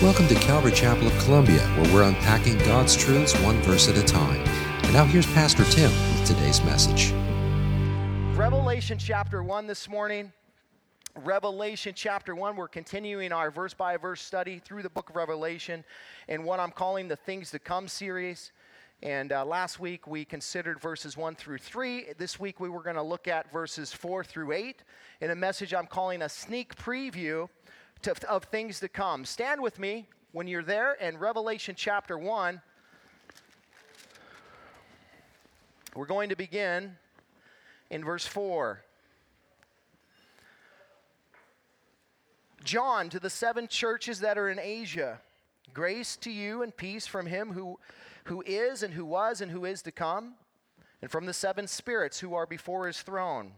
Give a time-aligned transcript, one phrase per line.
[0.00, 4.02] Welcome to Calvary Chapel of Columbia, where we're unpacking God's truths one verse at a
[4.04, 4.40] time.
[4.84, 7.10] And now here's Pastor Tim with today's message.
[8.38, 10.32] Revelation chapter 1 this morning.
[11.16, 15.82] Revelation chapter 1, we're continuing our verse by verse study through the book of Revelation
[16.28, 18.52] in what I'm calling the Things to Come series.
[19.02, 22.12] And uh, last week we considered verses 1 through 3.
[22.18, 24.84] This week we were going to look at verses 4 through 8
[25.20, 27.48] in a message I'm calling a sneak preview
[28.02, 29.24] to, of things to come.
[29.24, 32.60] Stand with me when you're there in Revelation chapter 1.
[35.94, 36.96] We're going to begin
[37.90, 38.82] in verse 4.
[42.64, 45.20] John, to the seven churches that are in Asia,
[45.72, 47.78] grace to you and peace from him who,
[48.24, 50.34] who is and who was and who is to come,
[51.00, 53.52] and from the seven spirits who are before his throne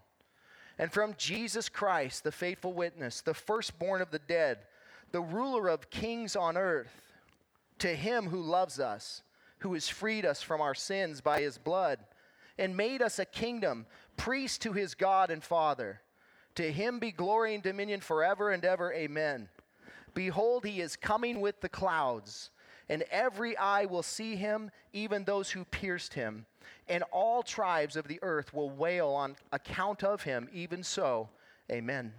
[0.80, 4.60] and from Jesus Christ, the faithful witness, the firstborn of the dead,
[5.12, 7.12] the ruler of kings on earth,
[7.80, 9.22] to him who loves us,
[9.58, 11.98] who has freed us from our sins by his blood,
[12.56, 13.84] and made us a kingdom,
[14.16, 16.00] priest to his God and Father.
[16.54, 18.90] To him be glory and dominion forever and ever.
[18.94, 19.50] Amen.
[20.15, 22.48] Behold, he is coming with the clouds,
[22.88, 26.46] and every eye will see him, even those who pierced him
[26.88, 30.48] and all tribes of the earth will wail on account of him.
[30.52, 31.28] Even so,
[31.70, 32.12] amen.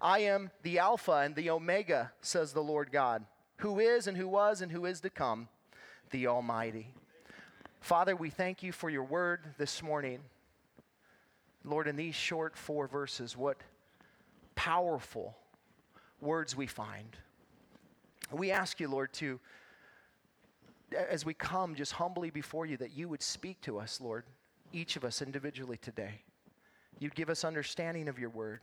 [0.00, 3.24] I am the Alpha and the Omega, says the Lord God,
[3.58, 5.48] who is and who was and who is to come,
[6.10, 6.88] the Almighty.
[7.80, 10.20] Father, we thank you for your word this morning.
[11.64, 13.58] Lord, in these short four verses, what
[14.54, 15.36] powerful
[16.20, 17.16] words we find.
[18.30, 19.40] We ask you, Lord, to
[20.94, 24.24] as we come just humbly before you, that you would speak to us, Lord,
[24.72, 26.22] each of us individually today.
[26.98, 28.60] You'd give us understanding of your word.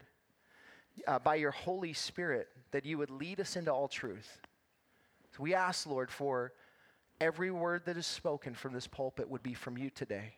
[1.08, 4.40] Uh, by your Holy Spirit, that you would lead us into all truth.
[5.32, 6.52] So we ask, Lord, for
[7.22, 10.34] every word that is spoken from this pulpit would be from you today.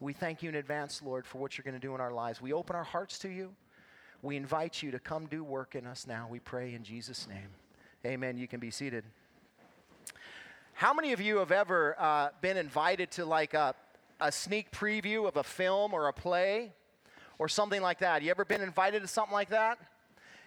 [0.00, 2.40] We thank you in advance, Lord, for what you're going to do in our lives.
[2.40, 3.52] We open our hearts to you.
[4.22, 6.28] We invite you to come do work in us now.
[6.30, 7.48] We pray in Jesus' name.
[8.06, 8.36] Amen.
[8.36, 9.04] You can be seated.
[10.78, 13.74] How many of you have ever uh, been invited to like a,
[14.20, 16.72] a sneak preview of a film or a play
[17.40, 18.22] or something like that?
[18.22, 19.80] You ever been invited to something like that?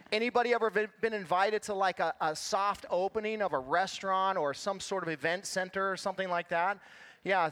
[0.09, 0.71] Anybody ever
[1.01, 5.09] been invited to like a, a soft opening of a restaurant or some sort of
[5.09, 6.77] event center or something like that?
[7.25, 7.49] Yeah,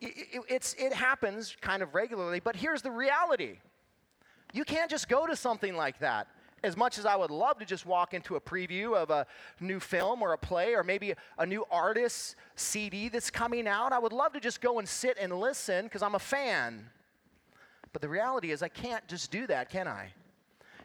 [0.00, 3.56] it, it's, it happens kind of regularly, but here's the reality.
[4.52, 6.28] You can't just go to something like that
[6.62, 9.26] as much as I would love to just walk into a preview of a
[9.60, 13.98] new film or a play or maybe a new artist's CD that's coming out, I
[13.98, 16.86] would love to just go and sit and listen because I'm a fan.
[17.92, 20.12] But the reality is, I can't just do that, can I?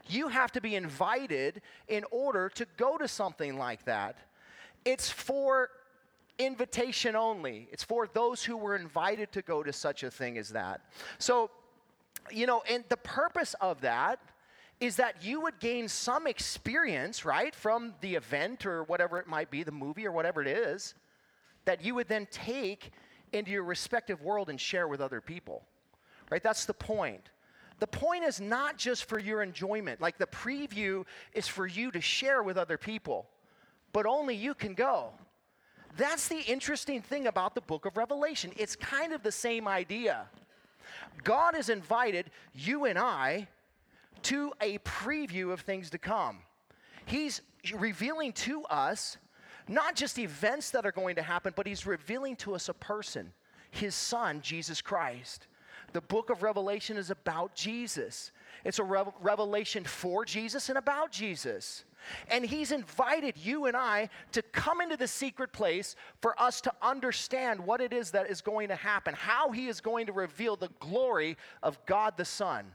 [0.08, 4.16] You have to be invited in order to go to something like that.
[4.84, 5.70] It's for
[6.38, 10.50] invitation only, it's for those who were invited to go to such a thing as
[10.50, 10.80] that.
[11.18, 11.50] So,
[12.30, 14.20] you know, and the purpose of that
[14.80, 19.50] is that you would gain some experience, right, from the event or whatever it might
[19.50, 20.94] be, the movie or whatever it is,
[21.64, 22.92] that you would then take
[23.32, 25.62] into your respective world and share with other people.
[26.30, 26.42] Right?
[26.42, 27.30] That's the point.
[27.78, 30.00] The point is not just for your enjoyment.
[30.00, 31.04] Like the preview
[31.34, 33.26] is for you to share with other people,
[33.92, 35.10] but only you can go.
[35.96, 38.52] That's the interesting thing about the book of Revelation.
[38.56, 40.26] It's kind of the same idea.
[41.24, 43.48] God has invited you and I
[44.26, 46.38] to a preview of things to come.
[47.04, 47.42] He's
[47.72, 49.18] revealing to us
[49.68, 53.32] not just events that are going to happen, but he's revealing to us a person,
[53.70, 55.46] his son, Jesus Christ.
[55.92, 58.32] The book of Revelation is about Jesus.
[58.64, 61.84] It's a revelation for Jesus and about Jesus.
[62.28, 66.72] And he's invited you and I to come into the secret place for us to
[66.82, 70.56] understand what it is that is going to happen, how he is going to reveal
[70.56, 72.72] the glory of God the Son.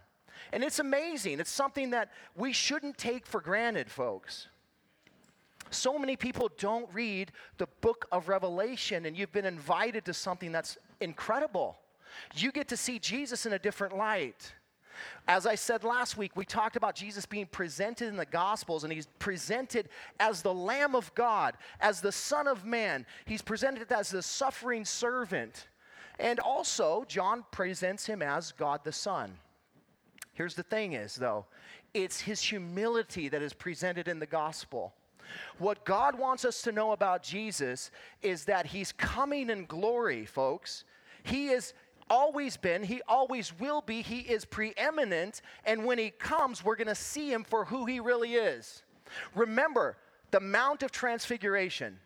[0.51, 1.39] And it's amazing.
[1.39, 4.47] It's something that we shouldn't take for granted, folks.
[5.69, 10.51] So many people don't read the book of Revelation, and you've been invited to something
[10.51, 11.77] that's incredible.
[12.35, 14.53] You get to see Jesus in a different light.
[15.27, 18.91] As I said last week, we talked about Jesus being presented in the Gospels, and
[18.91, 19.87] he's presented
[20.19, 23.05] as the Lamb of God, as the Son of Man.
[23.25, 25.67] He's presented as the suffering servant.
[26.19, 29.37] And also, John presents him as God the Son.
[30.33, 31.45] Here's the thing is, though,
[31.93, 34.93] it's his humility that is presented in the gospel.
[35.57, 37.91] What God wants us to know about Jesus
[38.21, 40.83] is that he's coming in glory, folks.
[41.23, 41.73] He is
[42.09, 46.87] always been, he always will be, he is preeminent, and when he comes, we're going
[46.87, 48.83] to see him for who he really is.
[49.35, 49.97] Remember,
[50.31, 51.97] the Mount of Transfiguration.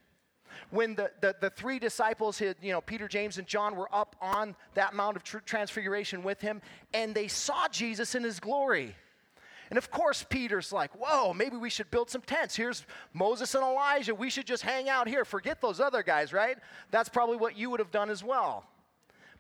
[0.70, 4.16] When the, the, the three disciples, had, you know, Peter, James, and John, were up
[4.22, 6.62] on that Mount of tr- Transfiguration with him,
[6.94, 8.96] and they saw Jesus in his glory.
[9.70, 12.56] And of course, Peter's like, whoa, maybe we should build some tents.
[12.56, 14.14] Here's Moses and Elijah.
[14.14, 15.26] We should just hang out here.
[15.26, 16.58] Forget those other guys, right?
[16.92, 18.66] That's probably what you would have done as well.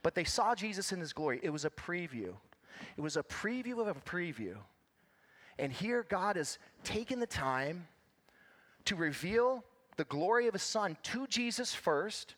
[0.02, 1.40] But they saw Jesus in his glory.
[1.44, 2.34] It was a preview.
[2.98, 4.56] It was a preview of a preview.
[5.60, 7.88] And here, God has taken the time
[8.86, 9.64] to reveal
[9.98, 12.36] the glory of his son to Jesus first,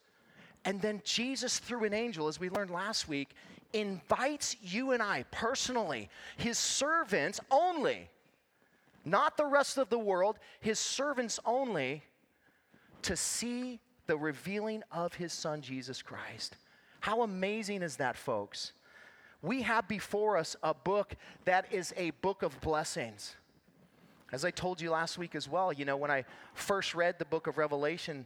[0.66, 3.30] and then Jesus, through an angel, as we learned last week,
[3.74, 8.10] invites you and I personally, his servants only,
[9.06, 12.04] not the rest of the world, his servants only,
[13.04, 16.56] to see the revealing of his son Jesus Christ.
[17.00, 18.74] How amazing is that, folks?
[19.42, 21.16] We have before us a book
[21.46, 23.36] that is a book of blessings.
[24.32, 27.26] As I told you last week as well, you know, when I first read the
[27.26, 28.26] book of Revelation,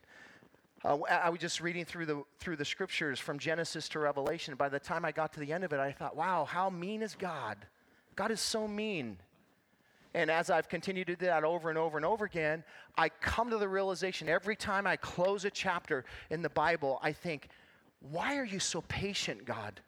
[0.83, 4.55] uh, I was just reading through the, through the scriptures from Genesis to Revelation.
[4.55, 7.03] By the time I got to the end of it, I thought, wow, how mean
[7.03, 7.57] is God?
[8.15, 9.17] God is so mean.
[10.15, 12.63] And as I've continued to do that over and over and over again,
[12.97, 17.11] I come to the realization every time I close a chapter in the Bible, I
[17.13, 17.47] think,
[18.09, 19.79] why are you so patient, God?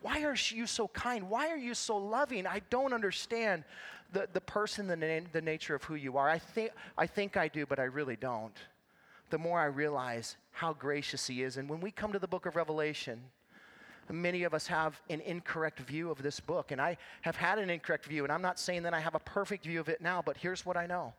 [0.00, 1.28] Why are you so kind?
[1.28, 2.46] Why are you so loving?
[2.46, 3.64] I don't understand
[4.12, 6.28] the, the person, the, na- the nature of who you are.
[6.28, 8.56] I think, I think I do, but I really don't
[9.30, 11.56] the more I realize how gracious He is.
[11.56, 13.20] And when we come to the book of Revelation,
[14.10, 16.72] many of us have an incorrect view of this book.
[16.72, 19.20] And I have had an incorrect view, and I'm not saying that I have a
[19.20, 21.12] perfect view of it now, but here's what I know.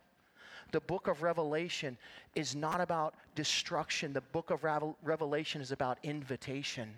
[0.71, 1.97] The book of Revelation
[2.35, 4.13] is not about destruction.
[4.13, 4.63] The book of
[5.03, 6.93] Revelation is about invitation.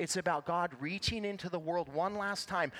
[0.00, 2.72] It's about God reaching into the world one last time,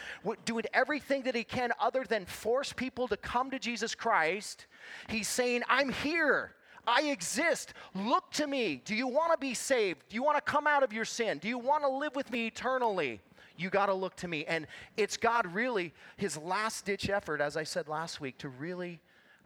[0.46, 4.66] doing everything that He can other than force people to come to Jesus Christ.
[5.08, 6.54] He's saying, I'm here.
[6.86, 7.74] I exist.
[7.94, 8.80] Look to me.
[8.84, 10.00] Do you want to be saved?
[10.08, 11.36] Do you want to come out of your sin?
[11.36, 13.20] Do you want to live with me eternally?
[13.58, 14.46] You got to look to me.
[14.46, 18.98] And it's God really, his last ditch effort, as I said last week, to really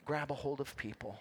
[0.04, 1.20] grab a hold of people.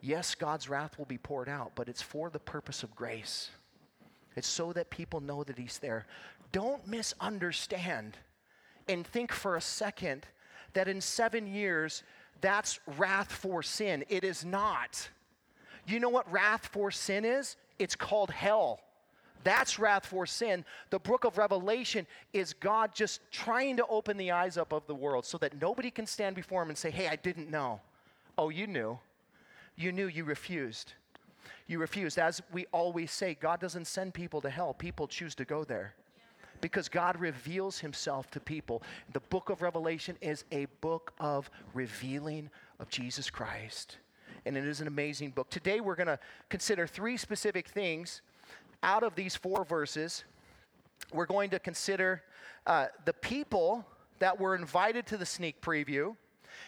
[0.00, 3.50] Yes, God's wrath will be poured out, but it's for the purpose of grace.
[4.36, 6.06] It's so that people know that He's there.
[6.52, 8.16] Don't misunderstand
[8.88, 10.26] and think for a second
[10.74, 12.02] that in seven years
[12.40, 14.04] that's wrath for sin.
[14.08, 15.08] It is not.
[15.86, 17.56] You know what wrath for sin is?
[17.78, 18.80] It's called hell.
[19.44, 20.64] That's wrath for sin.
[20.90, 24.94] The book of Revelation is God just trying to open the eyes up of the
[24.94, 27.80] world so that nobody can stand before him and say, Hey, I didn't know.
[28.36, 28.98] Oh, you knew.
[29.76, 30.94] You knew, you refused.
[31.66, 32.18] You refused.
[32.18, 35.94] As we always say, God doesn't send people to hell, people choose to go there
[36.60, 38.82] because God reveals himself to people.
[39.12, 43.98] The book of Revelation is a book of revealing of Jesus Christ.
[44.44, 45.50] And it is an amazing book.
[45.50, 46.18] Today we're going to
[46.48, 48.22] consider three specific things
[48.82, 50.24] out of these four verses.
[51.12, 52.22] We're going to consider
[52.66, 53.84] uh, the people
[54.18, 56.16] that were invited to the sneak preview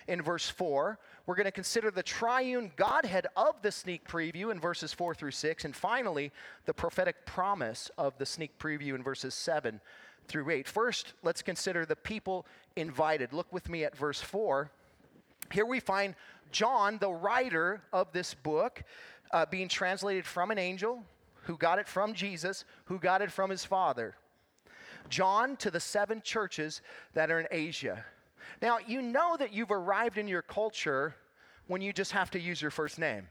[0.06, 0.98] in verse 4.
[1.28, 5.32] We're going to consider the triune Godhead of the sneak preview in verses 4 through
[5.32, 5.66] 6.
[5.66, 6.32] And finally,
[6.64, 9.78] the prophetic promise of the sneak preview in verses 7
[10.26, 10.66] through 8.
[10.66, 12.46] First, let's consider the people
[12.76, 13.34] invited.
[13.34, 14.70] Look with me at verse 4.
[15.52, 16.14] Here we find
[16.50, 18.82] John, the writer of this book,
[19.30, 21.04] uh, being translated from an angel
[21.42, 24.16] who got it from Jesus, who got it from his Father.
[25.10, 26.80] John to the seven churches
[27.12, 28.06] that are in Asia.
[28.62, 31.14] Now, you know that you've arrived in your culture
[31.66, 33.28] when you just have to use your first name.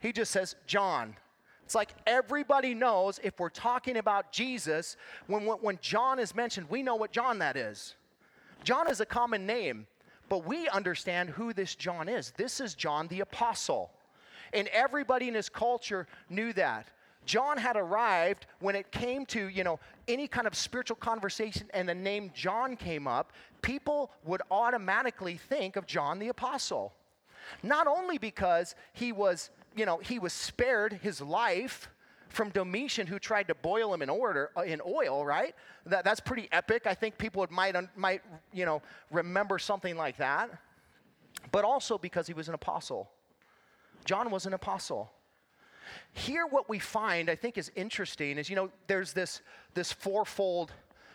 [0.00, 1.16] He just says, John.
[1.64, 6.82] It's like everybody knows if we're talking about Jesus, when, when John is mentioned, we
[6.82, 7.94] know what John that is.
[8.64, 9.86] John is a common name,
[10.30, 12.32] but we understand who this John is.
[12.38, 13.90] This is John the Apostle.
[14.54, 16.88] And everybody in his culture knew that.
[17.28, 21.86] John had arrived when it came to, you know, any kind of spiritual conversation and
[21.86, 26.94] the name John came up, people would automatically think of John the apostle.
[27.62, 31.90] Not only because he was, you know, he was spared his life
[32.30, 35.54] from Domitian who tried to boil him in order uh, in oil, right?
[35.84, 36.86] That, that's pretty epic.
[36.86, 38.22] I think people would, might might
[38.54, 38.80] you know
[39.10, 40.50] remember something like that.
[41.52, 43.10] But also because he was an apostle.
[44.06, 45.10] John was an apostle.
[46.12, 49.42] Here, what we find, I think, is interesting is you know, there's this,
[49.74, 50.72] this fourfold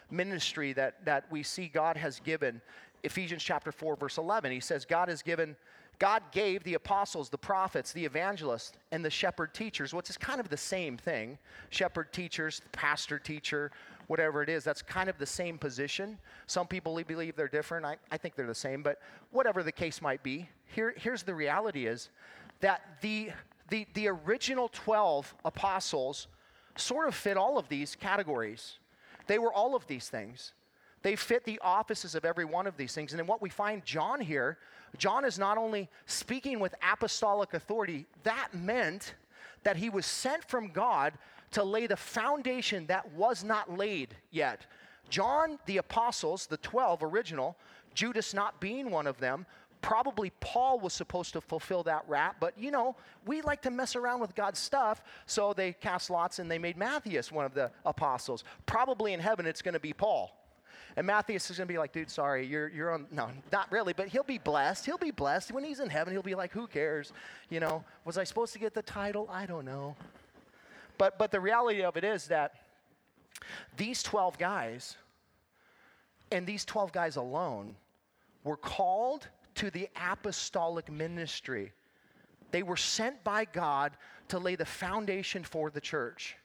[0.10, 2.62] ministry that, that we see God has given.
[3.04, 4.52] Ephesians chapter 4, verse 11.
[4.52, 5.56] He says, God has given,
[6.00, 10.40] God gave the apostles, the prophets, the evangelists, and the shepherd teachers, which is kind
[10.40, 11.38] of the same thing
[11.70, 13.72] shepherd teachers, pastor teacher,
[14.08, 14.64] whatever it is.
[14.64, 16.18] That's kind of the same position.
[16.48, 17.86] Some people believe they're different.
[17.86, 19.00] I, I think they're the same, but
[19.32, 22.10] whatever the case might be, here, here's the reality is
[22.62, 23.32] that the,
[23.74, 26.28] the, the original 12 apostles
[26.76, 28.78] sort of fit all of these categories.
[29.26, 30.54] They were all of these things.
[31.02, 33.14] They fit the offices of every one of these things.
[33.14, 34.60] And then what we find John here,
[35.00, 39.16] John is not only speaking with apostolic authority, that meant
[39.64, 41.14] that he was sent from God
[41.54, 44.68] to lay the foundation that was not laid yet.
[45.10, 47.58] John, the apostles, the 12 original,
[47.96, 49.48] Judas not being one of them,
[49.84, 52.96] probably Paul was supposed to fulfill that rap, but you know,
[53.28, 56.78] we like to mess around with God's stuff, so they cast lots and they made
[56.78, 58.44] Matthias one of the apostles.
[58.66, 60.36] Probably in heaven it's going to be Paul.
[60.96, 63.08] And Matthias is going to be like, dude, sorry, you're, you're on.
[63.12, 64.86] No, not really, but he'll be blessed.
[64.86, 65.52] He'll be blessed.
[65.52, 67.12] When he's in heaven, he'll be like, who cares?
[67.50, 69.28] You know, was I supposed to get the title?
[69.32, 69.96] I don't know.
[71.00, 72.54] But, but the reality of it is that
[73.76, 74.96] these 12 guys,
[76.32, 77.76] and these 12 guys alone,
[78.44, 81.72] were called to the apostolic ministry.
[82.52, 83.94] They were sent by God
[84.30, 86.36] to lay the foundation for the church.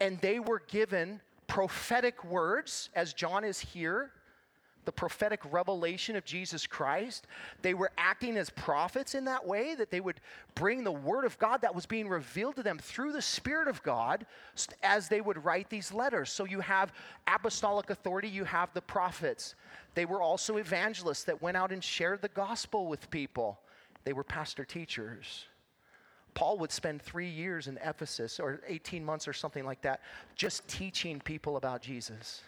[0.00, 4.12] And they were given prophetic words, as John is here,
[4.84, 7.26] the prophetic revelation of Jesus Christ.
[7.62, 10.20] They were acting as prophets in that way, that they would
[10.54, 13.82] bring the word of God that was being revealed to them through the Spirit of
[13.82, 14.26] God
[14.82, 16.30] as they would write these letters.
[16.30, 16.92] So you have
[17.26, 19.54] apostolic authority, you have the prophets.
[19.94, 23.60] They were also evangelists that went out and shared the gospel with people.
[24.04, 25.46] They were pastor teachers.
[26.34, 30.00] Paul would spend three years in Ephesus, or 18 months or something like that,
[30.34, 32.42] just teaching people about Jesus.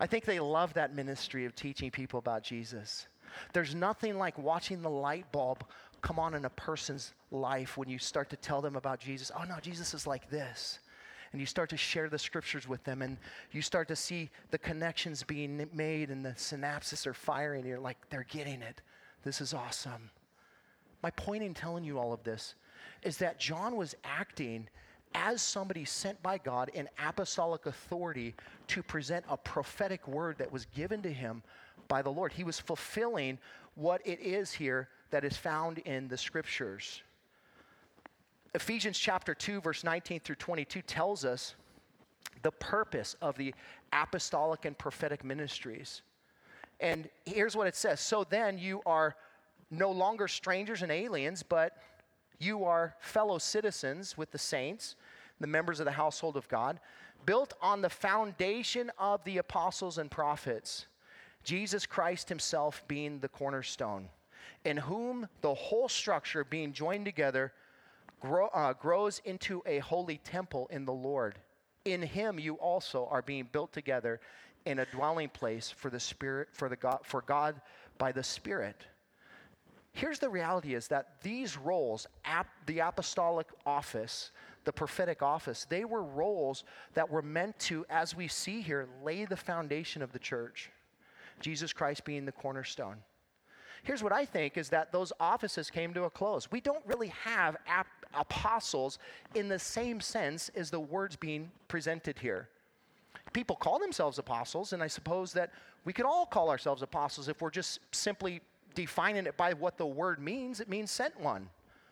[0.00, 3.06] I think they love that ministry of teaching people about Jesus.
[3.52, 5.64] There's nothing like watching the light bulb
[6.02, 9.30] come on in a person's life when you start to tell them about Jesus.
[9.38, 10.80] Oh, no, Jesus is like this.
[11.30, 13.16] And you start to share the scriptures with them, and
[13.52, 17.64] you start to see the connections being made, and the synapses are firing.
[17.64, 18.82] You're like, they're getting it.
[19.24, 20.10] This is awesome.
[21.02, 22.54] My point in telling you all of this
[23.02, 24.68] is that John was acting
[25.14, 28.34] as somebody sent by God in apostolic authority
[28.68, 31.42] to present a prophetic word that was given to him
[31.88, 32.32] by the Lord.
[32.32, 33.38] He was fulfilling
[33.74, 37.02] what it is here that is found in the scriptures.
[38.54, 41.54] Ephesians chapter 2, verse 19 through 22 tells us
[42.42, 43.54] the purpose of the
[43.92, 46.02] apostolic and prophetic ministries.
[46.80, 49.16] And here's what it says So then you are
[49.70, 51.78] no longer strangers and aliens, but
[52.42, 54.96] you are fellow citizens with the saints,
[55.40, 56.80] the members of the household of God,
[57.24, 60.86] built on the foundation of the apostles and prophets,
[61.44, 64.08] Jesus Christ Himself being the cornerstone,
[64.64, 67.52] in whom the whole structure being joined together
[68.20, 71.36] grow, uh, grows into a holy temple in the Lord.
[71.84, 74.20] In Him you also are being built together
[74.64, 77.60] in a dwelling place for the Spirit, for the God, for God
[77.98, 78.86] by the Spirit.
[79.92, 84.30] Here's the reality is that these roles, ap- the apostolic office,
[84.64, 89.26] the prophetic office, they were roles that were meant to, as we see here, lay
[89.26, 90.70] the foundation of the church.
[91.40, 92.96] Jesus Christ being the cornerstone.
[93.82, 96.50] Here's what I think is that those offices came to a close.
[96.50, 98.98] We don't really have ap- apostles
[99.34, 102.48] in the same sense as the words being presented here.
[103.32, 105.50] People call themselves apostles, and I suppose that
[105.84, 108.40] we could all call ourselves apostles if we're just simply
[108.74, 111.48] defining it by what the word means, it means sent one.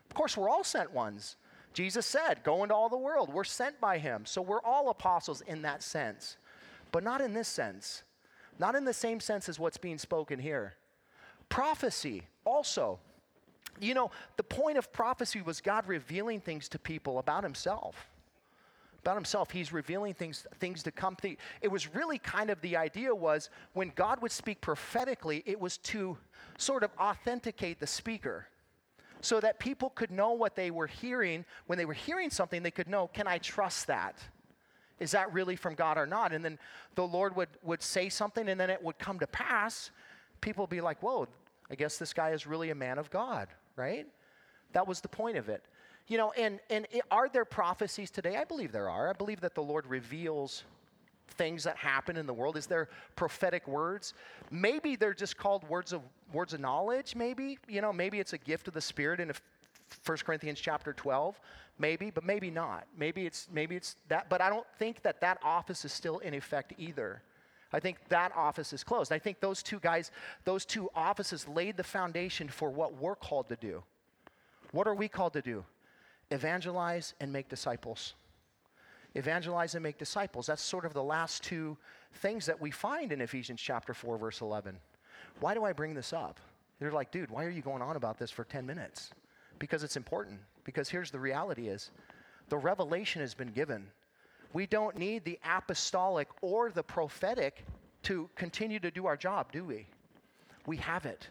[0.09, 1.37] Of course, we're all sent ones.
[1.73, 3.33] Jesus said, Go into all the world.
[3.33, 4.27] We're sent by him.
[4.27, 6.37] So we're all apostles in that sense,
[6.93, 8.03] but not in this sense.
[8.59, 10.75] Not in the same sense as what's being spoken here.
[11.49, 12.99] Prophecy, also.
[13.81, 18.11] You know, the point of prophecy was God revealing things to people about himself
[19.01, 19.51] about himself.
[19.51, 21.17] He's revealing things, things to come.
[21.61, 25.79] It was really kind of the idea was when God would speak prophetically, it was
[25.79, 26.17] to
[26.59, 28.47] sort of authenticate the speaker
[29.23, 31.45] so that people could know what they were hearing.
[31.67, 34.19] When they were hearing something, they could know, can I trust that?
[34.99, 36.33] Is that really from God or not?
[36.33, 36.59] And then
[36.95, 39.91] the Lord would, would say something and then it would come to pass.
[40.41, 41.27] People would be like, whoa,
[41.71, 44.07] I guess this guy is really a man of God, right?
[44.73, 45.65] That was the point of it.
[46.11, 48.37] You know, and, and it, are there prophecies today?
[48.37, 49.09] I believe there are.
[49.09, 50.65] I believe that the Lord reveals
[51.29, 52.57] things that happen in the world.
[52.57, 54.15] Is there prophetic words?
[54.51, 56.03] Maybe they're just called words of
[56.33, 57.59] words of knowledge, maybe.
[57.69, 59.31] You know, maybe it's a gift of the Spirit in
[60.05, 61.41] 1 Corinthians chapter 12,
[61.79, 62.89] maybe, but maybe not.
[62.99, 66.35] Maybe it's maybe it's that, but I don't think that that office is still in
[66.35, 67.23] effect either.
[67.73, 69.13] I think that office is closed.
[69.13, 70.11] I think those two guys,
[70.45, 73.85] those two offices laid the foundation for what we're called to do.
[74.73, 75.65] What are we called to do?
[76.31, 78.15] Evangelize and make disciples.
[79.15, 80.47] evangelize and make disciples.
[80.47, 81.77] That's sort of the last two
[82.15, 84.79] things that we find in Ephesians chapter 4, verse 11.
[85.41, 86.39] Why do I bring this up?
[86.79, 89.11] They're like, dude, why are you going on about this for 10 minutes?
[89.59, 90.41] Because it's important.
[90.65, 91.91] Because here's the reality is
[92.49, 93.87] the revelation has been given.
[94.53, 97.65] We don't need the apostolic or the prophetic
[98.05, 99.87] to continue to do our job, do we?
[100.67, 101.29] We have it.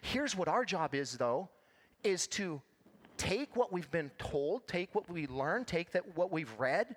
[0.00, 1.48] Here's what our job is though,
[2.02, 2.60] is to
[3.22, 6.96] take what we've been told, take what we learned, take that what we've read,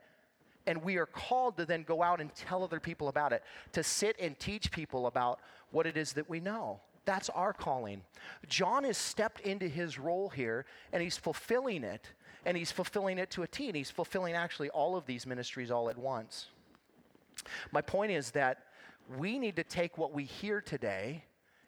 [0.66, 3.84] and we are called to then go out and tell other people about it, to
[3.84, 5.40] sit and teach people about
[5.70, 6.80] what it is that we know.
[7.06, 8.02] That's our calling.
[8.50, 12.08] John has stepped into his role here and he's fulfilling it.
[12.48, 13.68] And he's fulfilling it to a T.
[13.68, 16.48] And he's fulfilling actually all of these ministries all at once.
[17.72, 18.64] My point is that
[19.18, 21.24] we need to take what we hear today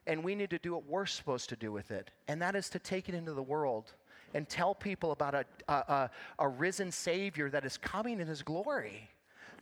[0.07, 2.09] and we need to do what we're supposed to do with it.
[2.27, 3.93] And that is to take it into the world
[4.37, 8.43] and tell people about a, a, a, a risen Savior that is coming in His
[8.43, 9.09] glory.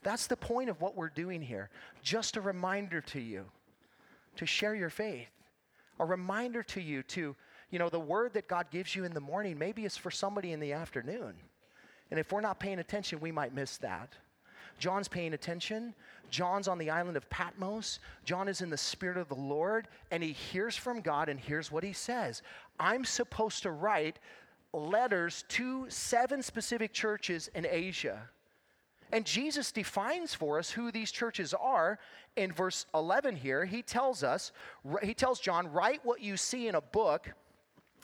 [0.02, 1.70] That's the point of what we're doing here.
[2.02, 3.46] Just a reminder to you
[4.36, 5.30] to share your faith.
[5.98, 7.34] A reminder to you to,
[7.70, 10.52] you know, the word that God gives you in the morning, maybe it's for somebody
[10.52, 11.32] in the afternoon.
[12.10, 14.12] And if we're not paying attention, we might miss that.
[14.78, 15.94] John's paying attention.
[16.28, 17.98] John's on the island of Patmos.
[18.26, 21.72] John is in the Spirit of the Lord, and he hears from God, and here's
[21.72, 22.42] what he says
[22.78, 24.18] I'm supposed to write
[24.72, 28.28] letters to seven specific churches in Asia.
[29.12, 31.98] And Jesus defines for us who these churches are
[32.34, 33.64] in verse 11 here.
[33.64, 34.52] He tells us,
[35.02, 37.32] he tells John, write what you see in a book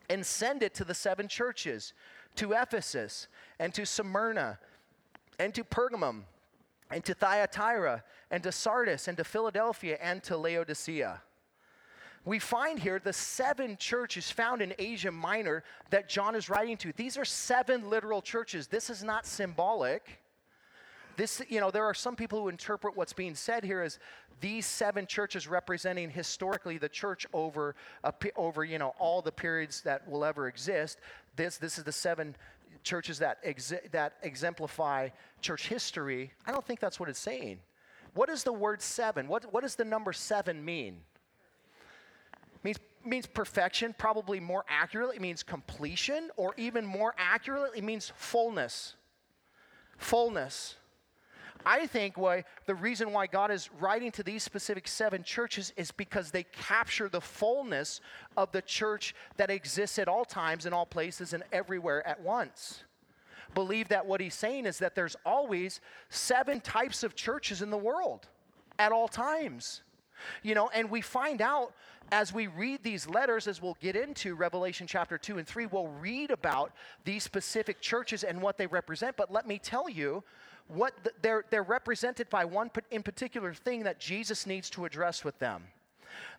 [0.08, 1.92] and send it to the seven churches
[2.36, 3.28] to Ephesus
[3.58, 4.58] and to Smyrna
[5.38, 6.22] and to Pergamum
[6.90, 11.20] and to Thyatira and to Sardis and to Philadelphia and to Laodicea
[12.24, 16.92] we find here the seven churches found in Asia Minor that John is writing to.
[16.92, 18.68] These are seven literal churches.
[18.68, 20.20] This is not symbolic.
[21.16, 23.98] This, you know, there are some people who interpret what's being said here as
[24.40, 27.74] these seven churches representing historically the church over,
[28.04, 30.98] a, over you know, all the periods that will ever exist.
[31.36, 32.36] This, this is the seven
[32.82, 35.08] churches that, exi- that exemplify
[35.40, 36.32] church history.
[36.46, 37.58] I don't think that's what it's saying.
[38.14, 41.00] What does the word seven, what, what does the number seven mean?
[43.06, 48.94] Means, perfection, probably more accurately, it means completion, or even more accurately, it means fullness.
[49.98, 50.76] Fullness.
[51.64, 55.90] I think why the reason why God is writing to these specific seven churches is
[55.90, 58.00] because they capture the fullness
[58.36, 62.82] of the church that exists at all times, in all places, and everywhere at once.
[63.54, 67.76] Believe that what he's saying is that there's always seven types of churches in the
[67.76, 68.28] world
[68.78, 69.82] at all times.
[70.42, 71.74] You know, and we find out
[72.10, 75.88] as we read these letters, as we'll get into Revelation chapter 2 and 3, we'll
[75.88, 76.72] read about
[77.04, 79.16] these specific churches and what they represent.
[79.16, 80.22] But let me tell you,
[80.68, 85.24] what the, they're, they're represented by one in particular thing that Jesus needs to address
[85.24, 85.64] with them.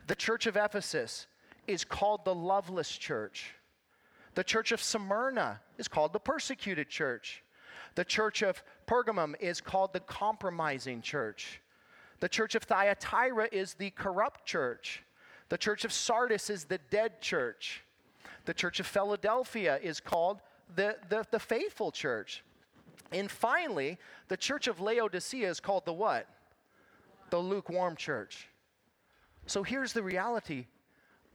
[0.08, 1.28] The church of Ephesus
[1.68, 3.56] is called the loveless church.
[4.36, 7.44] The church of Smyrna is called the persecuted church.
[7.96, 11.62] The church of Pergamum is called the compromising church.
[12.24, 15.04] The church of Thyatira is the corrupt church.
[15.50, 17.84] The church of Sardis is the dead church.
[18.46, 20.40] The church of Philadelphia is called
[20.74, 22.42] the, the, the faithful church.
[23.12, 23.98] And finally,
[24.30, 26.26] the church of Laodicea is called the what?
[27.30, 28.48] The lukewarm church.
[29.46, 30.68] So here's the reality.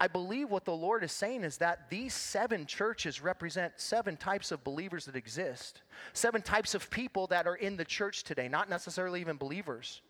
[0.01, 4.53] I believe what the Lord is saying is that these seven churches represent seven types
[4.53, 5.83] of believers that exist,
[6.15, 10.01] seven types of people that are in the church today, not necessarily even believers.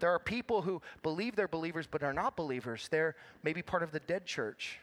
[0.00, 2.88] There are people who believe they're believers but are not believers.
[2.90, 4.78] They're maybe part of the dead church.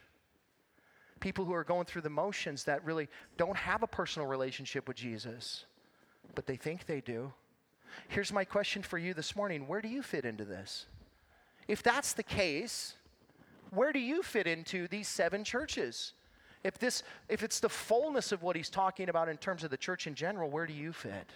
[1.20, 4.98] People who are going through the motions that really don't have a personal relationship with
[4.98, 5.66] Jesus,
[6.34, 7.32] but they think they do.
[8.08, 10.86] Here's my question for you this morning Where do you fit into this?
[11.68, 12.96] If that's the case,
[13.70, 16.14] where do you fit into these seven churches?
[16.64, 19.78] If, this, if it's the fullness of what he's talking about in terms of the
[19.78, 21.32] church in general, where do you fit?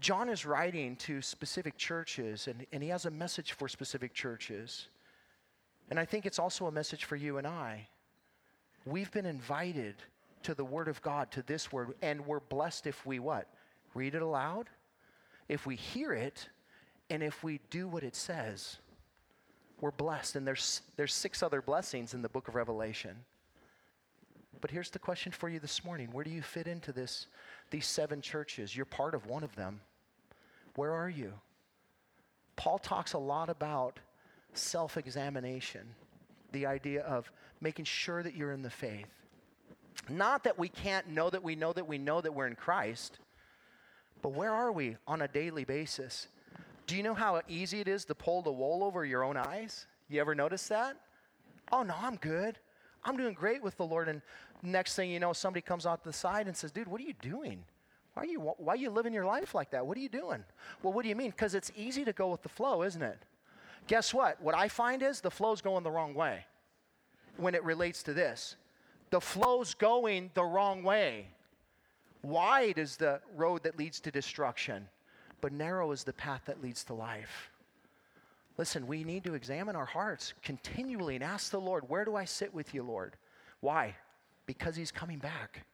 [0.00, 4.88] John is writing to specific churches, and, and he has a message for specific churches.
[5.90, 7.88] And I think it's also a message for you and I.
[8.84, 9.96] We've been invited
[10.44, 13.48] to the Word of God, to this Word, and we're blessed if we what?
[13.94, 14.68] Read it aloud,
[15.48, 16.48] if we hear it,
[17.10, 18.76] and if we do what it says.
[19.80, 23.16] We're blessed, and there's, there's six other blessings in the book of Revelation.
[24.60, 27.26] But here's the question for you this morning Where do you fit into this,
[27.70, 28.76] these seven churches?
[28.76, 29.80] You're part of one of them.
[30.74, 31.32] Where are you?
[32.56, 33.98] Paul talks a lot about
[34.54, 35.82] self examination,
[36.52, 39.06] the idea of making sure that you're in the faith.
[40.08, 43.18] Not that we can't know that we know that we know that we're in Christ.
[44.22, 46.28] But where are we on a daily basis?
[46.86, 49.86] Do you know how easy it is to pull the wool over your own eyes?
[50.08, 50.96] You ever notice that?
[51.70, 52.58] Oh, no, I'm good.
[53.04, 54.08] I'm doing great with the Lord.
[54.08, 54.22] And
[54.62, 57.14] next thing you know, somebody comes out the side and says, Dude, what are you
[57.20, 57.64] doing?
[58.14, 59.86] Why are you, why are you living your life like that?
[59.86, 60.42] What are you doing?
[60.82, 61.30] Well, what do you mean?
[61.30, 63.18] Because it's easy to go with the flow, isn't it?
[63.86, 64.40] Guess what?
[64.42, 66.44] What I find is the flow's going the wrong way
[67.36, 68.56] when it relates to this.
[69.10, 71.28] The flow's going the wrong way.
[72.22, 74.88] Wide is the road that leads to destruction,
[75.40, 77.50] but narrow is the path that leads to life.
[78.58, 82.24] Listen, we need to examine our hearts continually and ask the Lord, Where do I
[82.24, 83.14] sit with you, Lord?
[83.60, 83.94] Why?
[84.46, 85.64] Because He's coming back.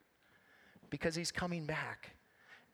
[0.91, 2.11] Because He's coming back.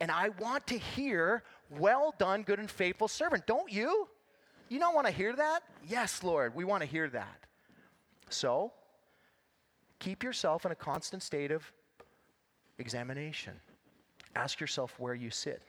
[0.01, 1.43] And I want to hear,
[1.79, 3.47] Well done, good and faithful servant.
[3.47, 4.09] Don't you?
[4.67, 5.61] You don't want to hear that?
[5.87, 7.45] Yes, Lord, we want to hear that.
[8.29, 8.71] So,
[9.99, 11.63] keep yourself in a constant state of
[12.77, 13.53] examination.
[14.35, 15.61] Ask yourself where you sit.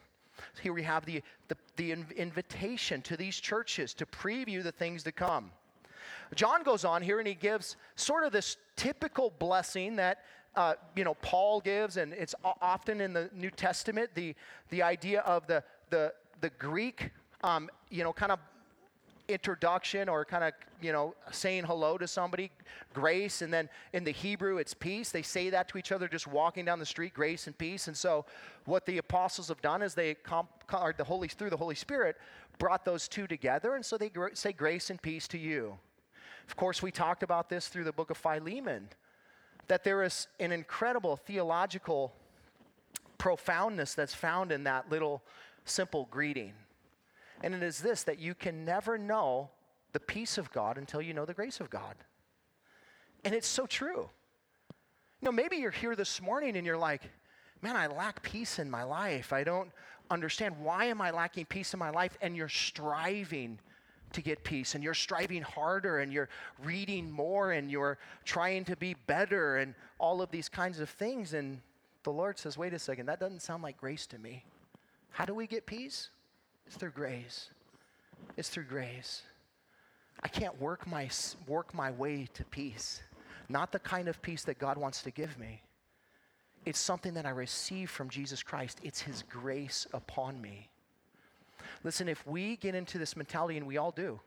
[0.61, 5.11] Here we have the, the, the invitation to these churches to preview the things to
[5.11, 5.51] come.
[6.35, 10.23] John goes on here and he gives sort of this typical blessing that
[10.55, 14.35] uh, you know Paul gives, and it's often in the New Testament the
[14.69, 17.09] the idea of the the the Greek
[17.43, 18.39] um, you know kind of
[19.27, 22.51] introduction or kind of, you know, saying hello to somebody,
[22.93, 23.41] grace.
[23.41, 25.11] And then in the Hebrew, it's peace.
[25.11, 27.87] They say that to each other just walking down the street, grace and peace.
[27.87, 28.25] And so
[28.65, 32.17] what the apostles have done is they, comp, or the Holy, through the Holy Spirit,
[32.59, 33.75] brought those two together.
[33.75, 35.77] And so they gr- say grace and peace to you.
[36.47, 38.89] Of course, we talked about this through the book of Philemon,
[39.67, 42.13] that there is an incredible theological
[43.17, 45.23] profoundness that's found in that little
[45.63, 46.51] simple greeting.
[47.43, 49.49] And it is this that you can never know
[49.91, 51.95] the peace of God until you know the grace of God.
[53.23, 54.09] And it's so true.
[55.21, 57.03] You know, maybe you're here this morning and you're like,
[57.61, 59.31] man, I lack peace in my life.
[59.31, 59.71] I don't
[60.09, 62.17] understand why am I lacking peace in my life?
[62.21, 63.59] And you're striving
[64.13, 66.29] to get peace and you're striving harder and you're
[66.63, 71.33] reading more and you're trying to be better and all of these kinds of things.
[71.33, 71.59] And
[72.03, 74.45] the Lord says, wait a second, that doesn't sound like grace to me.
[75.11, 76.09] How do we get peace?
[76.67, 77.49] It's through grace.
[78.37, 79.23] It's through grace.
[80.21, 81.09] I can't work my,
[81.47, 83.01] work my way to peace.
[83.49, 85.61] Not the kind of peace that God wants to give me.
[86.65, 88.79] It's something that I receive from Jesus Christ.
[88.83, 90.69] It's His grace upon me.
[91.83, 94.19] Listen, if we get into this mentality, and we all do,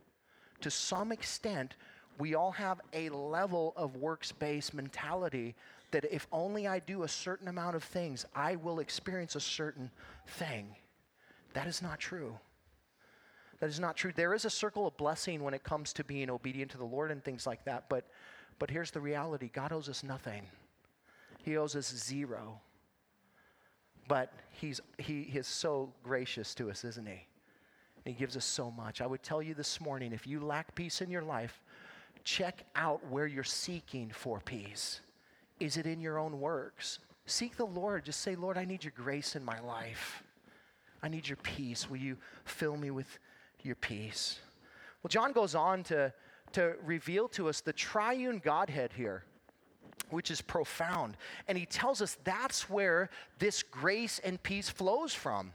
[0.60, 1.76] to some extent,
[2.18, 5.54] we all have a level of works based mentality
[5.90, 9.90] that if only I do a certain amount of things, I will experience a certain
[10.26, 10.74] thing.
[11.56, 12.38] That is not true.
[13.60, 14.12] That is not true.
[14.14, 17.10] There is a circle of blessing when it comes to being obedient to the Lord
[17.10, 18.04] and things like that, but,
[18.58, 20.42] but here's the reality God owes us nothing,
[21.42, 22.60] He owes us zero.
[24.06, 27.26] But he's, he, he is so gracious to us, isn't He?
[28.04, 29.00] He gives us so much.
[29.00, 31.62] I would tell you this morning if you lack peace in your life,
[32.22, 35.00] check out where you're seeking for peace.
[35.58, 36.98] Is it in your own works?
[37.24, 38.04] Seek the Lord.
[38.04, 40.22] Just say, Lord, I need your grace in my life.
[41.06, 41.88] I need your peace.
[41.88, 43.20] Will you fill me with
[43.62, 44.40] your peace?
[45.00, 46.12] Well, John goes on to,
[46.54, 49.22] to reveal to us the triune Godhead here,
[50.10, 51.16] which is profound.
[51.46, 55.52] And he tells us that's where this grace and peace flows from.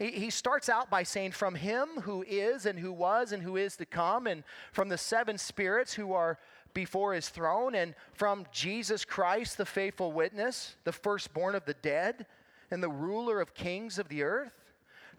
[0.00, 3.56] He, he starts out by saying, From him who is and who was and who
[3.56, 6.36] is to come, and from the seven spirits who are
[6.74, 12.26] before his throne, and from Jesus Christ, the faithful witness, the firstborn of the dead,
[12.72, 14.59] and the ruler of kings of the earth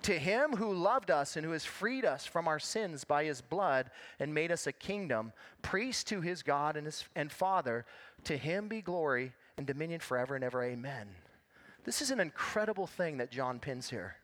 [0.04, 3.42] to him who loved us and who has freed us from our sins by his
[3.42, 7.86] blood and made us a kingdom, priest to his God and, his, and Father,
[8.24, 10.64] to him be glory and dominion forever and ever.
[10.64, 11.08] Amen.
[11.84, 14.16] This is an incredible thing that John pins here.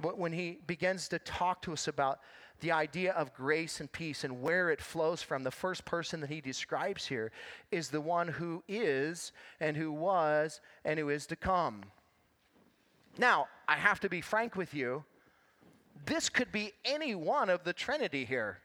[0.00, 2.20] But when he begins to talk to us about
[2.60, 6.30] the idea of grace and peace and where it flows from, the first person that
[6.30, 7.32] he describes here
[7.70, 11.84] is the one who is and who was and who is to come.
[13.20, 15.04] Now, I have to be frank with you.
[16.06, 18.60] This could be any one of the Trinity here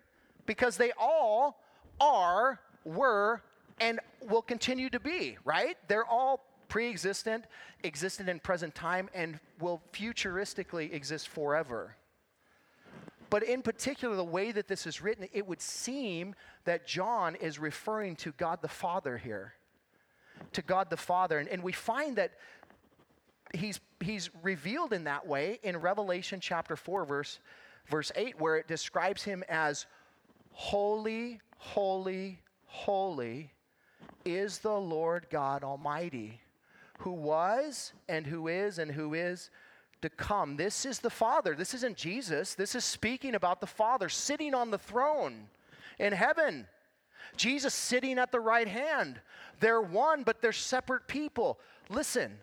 [0.45, 1.59] because they all
[1.99, 3.41] are, were,
[3.81, 5.77] and will continue to be, right?
[5.89, 7.43] They're all pre existent,
[7.83, 11.97] existed in present time, and will futuristically exist forever.
[13.29, 17.59] But in particular, the way that this is written, it would seem that John is
[17.59, 19.55] referring to God the Father here.
[20.53, 21.39] To God the Father.
[21.39, 22.31] And, and we find that
[23.53, 27.39] he's, he's revealed in that way in Revelation chapter 4, verse,
[27.88, 29.86] verse 8, where it describes him as
[30.51, 33.51] holy, holy, holy
[34.23, 36.41] is the Lord God Almighty,
[36.99, 39.49] who was and who is and who is
[40.01, 40.58] to come.
[40.58, 41.55] This is the Father.
[41.55, 42.55] This isn't Jesus.
[42.55, 45.47] This is speaking about the Father sitting on the throne
[45.99, 46.67] in heaven.
[47.38, 49.19] Jesus sitting at the right hand.
[49.60, 51.60] They're one, but they're separate people.
[51.89, 52.38] Listen,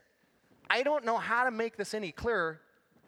[0.73, 2.59] I don't know how to make this any clearer.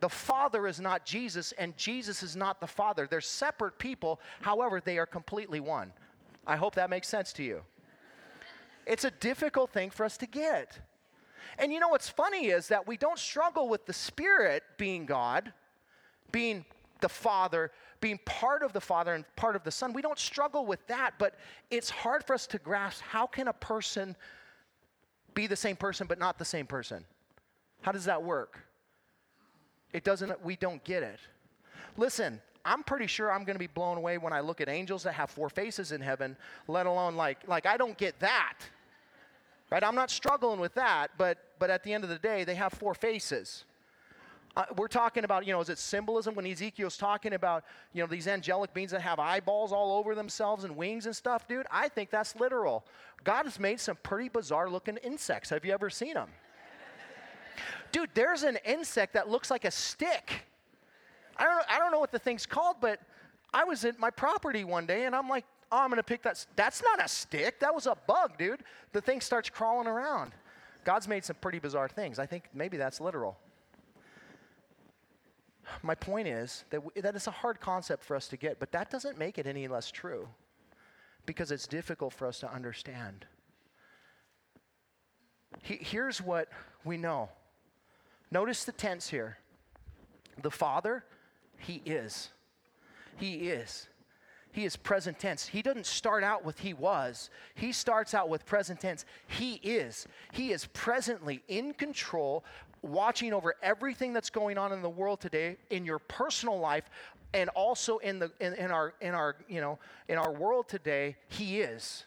[0.01, 3.07] The Father is not Jesus, and Jesus is not the Father.
[3.11, 5.91] They're separate people, however, they are completely one.
[6.47, 7.63] I hope that makes sense to you.
[8.87, 10.79] It's a difficult thing for us to get.
[11.59, 15.51] And you know what's funny is that we don't struggle with the Spirit being God,
[16.33, 16.67] being
[17.01, 17.73] the Father,
[18.03, 19.95] being part of the Father and part of the Son.
[19.95, 21.37] We don't struggle with that, but
[21.71, 24.17] it's hard for us to grasp how can a person
[25.33, 27.07] be the same person but not the same person?
[27.85, 28.61] How does that work?
[29.93, 31.21] It doesn't, we don't get it.
[31.99, 35.03] Listen, I'm pretty sure I'm going to be blown away when I look at angels
[35.03, 36.35] that have four faces in heaven,
[36.67, 38.55] let alone like, like I don't get that.
[39.71, 39.85] Right?
[39.85, 42.73] I'm not struggling with that, but, but at the end of the day, they have
[42.73, 43.65] four faces.
[44.57, 48.07] Uh, we're talking about, you know, is it symbolism when Ezekiel's talking about, you know,
[48.07, 51.67] these angelic beings that have eyeballs all over themselves and wings and stuff, dude?
[51.71, 52.87] I think that's literal.
[53.25, 55.51] God has made some pretty bizarre looking insects.
[55.51, 56.31] Have you ever seen them?
[57.93, 60.47] Dude, there's an insect that looks like a stick.
[61.37, 63.01] I don't, I don't know what the thing's called, but
[63.53, 66.23] I was at my property one day and I'm like, oh, I'm going to pick
[66.23, 66.45] that.
[66.57, 67.61] That's not a stick.
[67.61, 68.63] That was a bug, dude.
[68.93, 70.33] The thing starts crawling around.
[70.85, 72.19] God's made some pretty bizarre things.
[72.19, 73.39] I think maybe that's literal.
[75.83, 78.71] My point is that, w- that it's a hard concept for us to get, but
[78.73, 80.29] that doesn't make it any less true
[81.27, 83.25] because it's difficult for us to understand.
[85.63, 86.49] He, here's what
[86.85, 87.31] we know.
[88.35, 89.39] Notice the tense here.
[90.43, 91.05] The Father,
[91.57, 92.31] He is.
[93.17, 93.87] He is.
[94.51, 95.47] He is present tense.
[95.47, 97.31] He doesn't start out with he was.
[97.55, 99.05] He starts out with present tense.
[99.29, 100.09] He is.
[100.33, 102.45] He is presently in control,
[102.83, 106.91] watching over everything that's going on in the world today, in your personal life,
[107.35, 111.17] and also in the in, in our in our you know in our world today.
[111.29, 112.05] He is.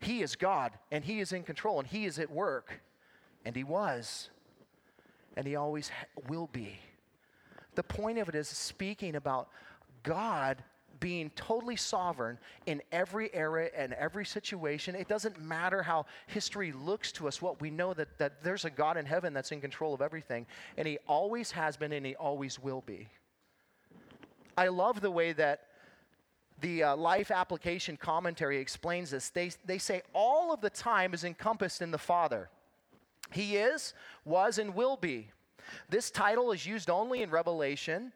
[0.00, 2.80] He is God, and He is in control, and He is at work,
[3.44, 4.30] and He was,
[5.36, 5.90] and He always
[6.28, 6.78] will be.
[7.74, 9.48] The point of it is speaking about
[10.02, 10.62] God
[11.00, 14.94] being totally sovereign in every era and every situation.
[14.94, 18.70] It doesn't matter how history looks to us, what we know that, that there's a
[18.70, 22.14] God in heaven that's in control of everything, and He always has been and He
[22.16, 23.08] always will be.
[24.56, 25.62] I love the way that
[26.60, 29.30] the uh, life application commentary explains this.
[29.30, 32.50] They, they say all of the time is encompassed in the Father.
[33.30, 35.30] He is, was, and will be.
[35.88, 38.12] This title is used only in Revelation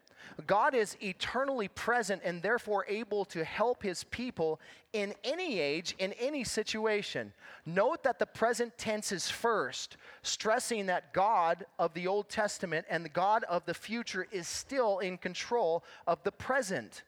[0.47, 4.59] God is eternally present and therefore able to help his people
[4.93, 7.33] in any age, in any situation.
[7.65, 13.03] Note that the present tense is first, stressing that God of the Old Testament and
[13.03, 17.03] the God of the future is still in control of the present,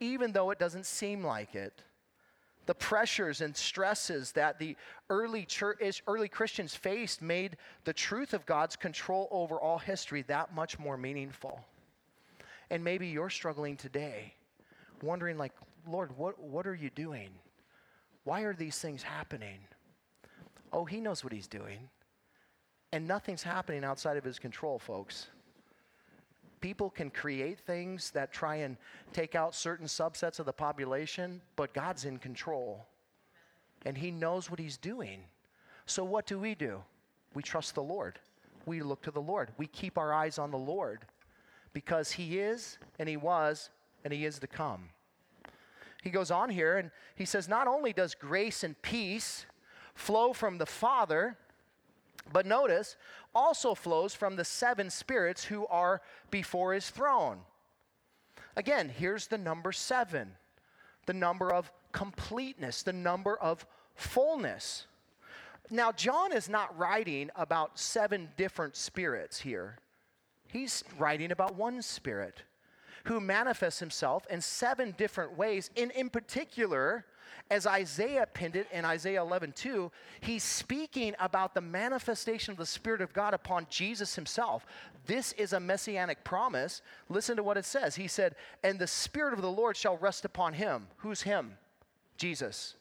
[0.00, 1.82] even though it doesn't seem like it.
[2.66, 4.76] The pressures and stresses that the
[5.10, 10.54] early church, early Christians faced made the truth of God's control over all history that
[10.54, 11.64] much more meaningful.
[12.70, 14.34] And maybe you're struggling today,
[15.02, 15.52] wondering, like,
[15.88, 17.30] Lord, what, what are you doing?
[18.24, 19.58] Why are these things happening?
[20.72, 21.88] Oh, He knows what He's doing.
[22.92, 25.26] And nothing's happening outside of His control, folks.
[26.62, 28.78] People can create things that try and
[29.12, 32.86] take out certain subsets of the population, but God's in control.
[33.84, 35.24] And He knows what He's doing.
[35.84, 36.82] So, what do we do?
[37.34, 38.18] We trust the Lord.
[38.64, 39.50] We look to the Lord.
[39.58, 41.00] We keep our eyes on the Lord
[41.72, 43.70] because he is and he was
[44.04, 44.88] and he is to come.
[46.02, 49.46] He goes on here and he says, Not only does grace and peace
[49.94, 51.36] flow from the Father,
[52.32, 52.96] but notice,
[53.34, 57.38] also flows from the seven spirits who are before his throne.
[58.56, 60.32] Again, here's the number seven
[61.06, 64.86] the number of completeness, the number of fullness.
[65.68, 69.78] Now, John is not writing about seven different spirits here.
[70.46, 72.42] He's writing about one spirit
[73.04, 75.70] who manifests himself in seven different ways.
[75.76, 77.04] And in particular,
[77.50, 82.66] as Isaiah pinned it in Isaiah 11 2, he's speaking about the manifestation of the
[82.66, 84.64] Spirit of God upon Jesus himself.
[85.06, 86.82] This is a messianic promise.
[87.08, 87.96] Listen to what it says.
[87.96, 90.88] He said, And the Spirit of the Lord shall rest upon him.
[90.98, 91.58] Who's him?
[92.16, 92.74] Jesus.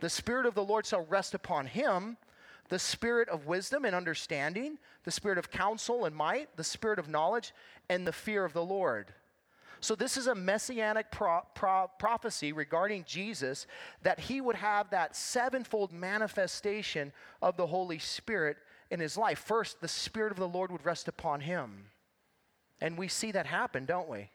[0.00, 2.16] The Spirit of the Lord shall rest upon him
[2.68, 7.08] the spirit of wisdom and understanding, the spirit of counsel and might, the spirit of
[7.08, 7.52] knowledge,
[7.88, 9.12] and the fear of the Lord.
[9.80, 13.66] So, this is a messianic pro- pro- prophecy regarding Jesus
[14.02, 18.56] that he would have that sevenfold manifestation of the Holy Spirit
[18.90, 19.38] in his life.
[19.38, 21.86] First, the Spirit of the Lord would rest upon him.
[22.80, 24.30] And we see that happen, don't we?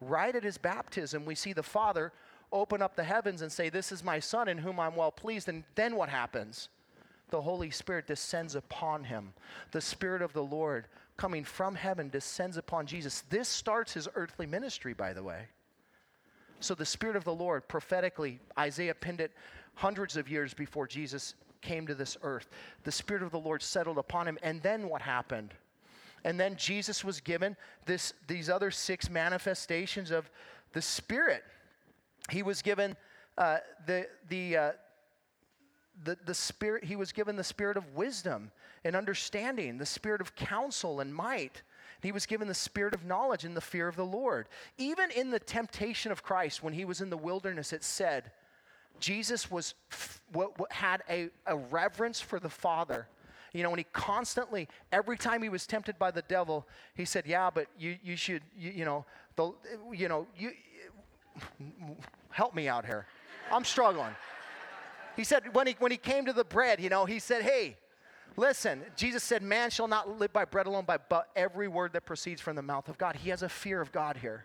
[0.00, 2.12] Right at his baptism, we see the Father
[2.52, 5.48] open up the heavens and say, This is my Son in whom I'm well pleased.
[5.48, 6.68] And then what happens?
[7.30, 9.34] The Holy Spirit descends upon him.
[9.72, 10.86] The Spirit of the Lord
[11.18, 13.24] coming from heaven descends upon Jesus.
[13.28, 15.48] This starts his earthly ministry, by the way.
[16.60, 19.32] So the Spirit of the Lord, prophetically, Isaiah pinned it
[19.74, 22.48] hundreds of years before Jesus came to this earth.
[22.84, 24.38] The Spirit of the Lord settled upon him.
[24.42, 25.54] And then what happened?
[26.24, 30.30] And then Jesus was given this, these other six manifestations of
[30.72, 31.44] the Spirit.
[32.30, 32.96] He was given
[33.36, 34.72] uh, the, the, uh,
[36.04, 38.50] the, the Spirit, he was given the Spirit of wisdom
[38.84, 41.62] and understanding, the Spirit of counsel and might.
[42.00, 44.46] He was given the spirit of knowledge and the fear of the Lord.
[44.76, 48.30] Even in the temptation of Christ, when he was in the wilderness, it said,
[49.00, 49.74] Jesus was
[50.32, 53.06] what had a, a reverence for the Father.
[53.52, 57.24] You know, when he constantly, every time he was tempted by the devil, he said,
[57.26, 59.06] "Yeah, but you, you should, you, you know,
[59.36, 59.52] the,
[59.92, 60.50] you know, you,
[62.30, 63.06] help me out here.
[63.50, 64.14] I'm struggling."
[65.18, 67.76] He said when he when he came to the bread, you know, he said, "Hey,
[68.36, 72.06] listen." Jesus said, "Man shall not live by bread alone, but but every word that
[72.06, 74.44] proceeds from the mouth of God." He has a fear of God here.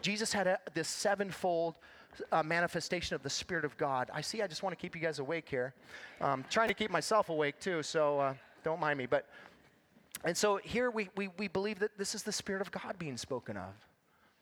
[0.00, 1.74] Jesus had a, this sevenfold
[2.32, 4.10] uh, manifestation of the Spirit of God.
[4.14, 5.74] I see, I just want to keep you guys awake here.
[6.22, 9.04] Um, trying to keep myself awake too, so uh, don't mind me.
[9.04, 9.28] But,
[10.24, 13.18] and so here we, we, we believe that this is the Spirit of God being
[13.18, 13.74] spoken of,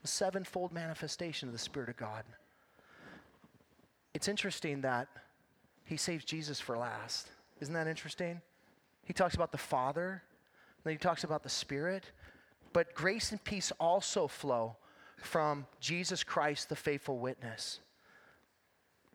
[0.02, 2.24] the sevenfold manifestation of the Spirit of God.
[4.14, 5.08] It's interesting that
[5.84, 7.28] he saves Jesus for last.
[7.60, 8.40] Isn't that interesting?
[9.04, 10.22] He talks about the Father,
[10.84, 12.10] then he talks about the Spirit,
[12.72, 14.76] but grace and peace also flow
[15.16, 17.80] from Jesus Christ, the faithful witness.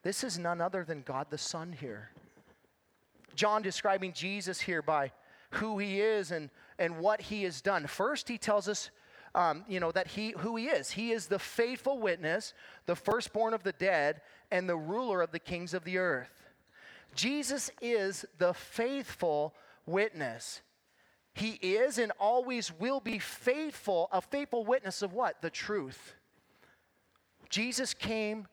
[0.04, 2.12] This is none other than God the Son here.
[3.36, 5.12] John describing Jesus here by
[5.52, 7.88] who he is and, and what he has done.
[7.88, 8.92] First, he tells us,
[9.36, 10.92] um, you know, that he who he is.
[10.92, 12.54] He is the faithful witness,
[12.86, 16.46] the firstborn of the dead, and the ruler of the kings of the earth.
[17.16, 19.54] Jesus is the faithful
[19.86, 20.62] witness.
[21.34, 25.42] He is and always will be faithful, a faithful witness of what?
[25.42, 26.16] The truth.
[27.50, 28.48] Jesus came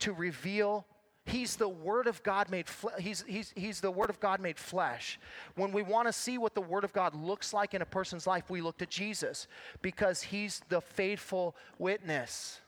[0.00, 0.86] to reveal
[1.26, 4.58] He's the Word of God made fle- he's, he's, he's the Word of God made
[4.58, 5.18] flesh.
[5.54, 8.26] When we want to see what the Word of God looks like in a person's
[8.26, 9.46] life, we look to Jesus
[9.80, 12.60] because He's the faithful witness,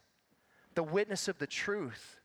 [0.74, 2.18] the witness of the truth.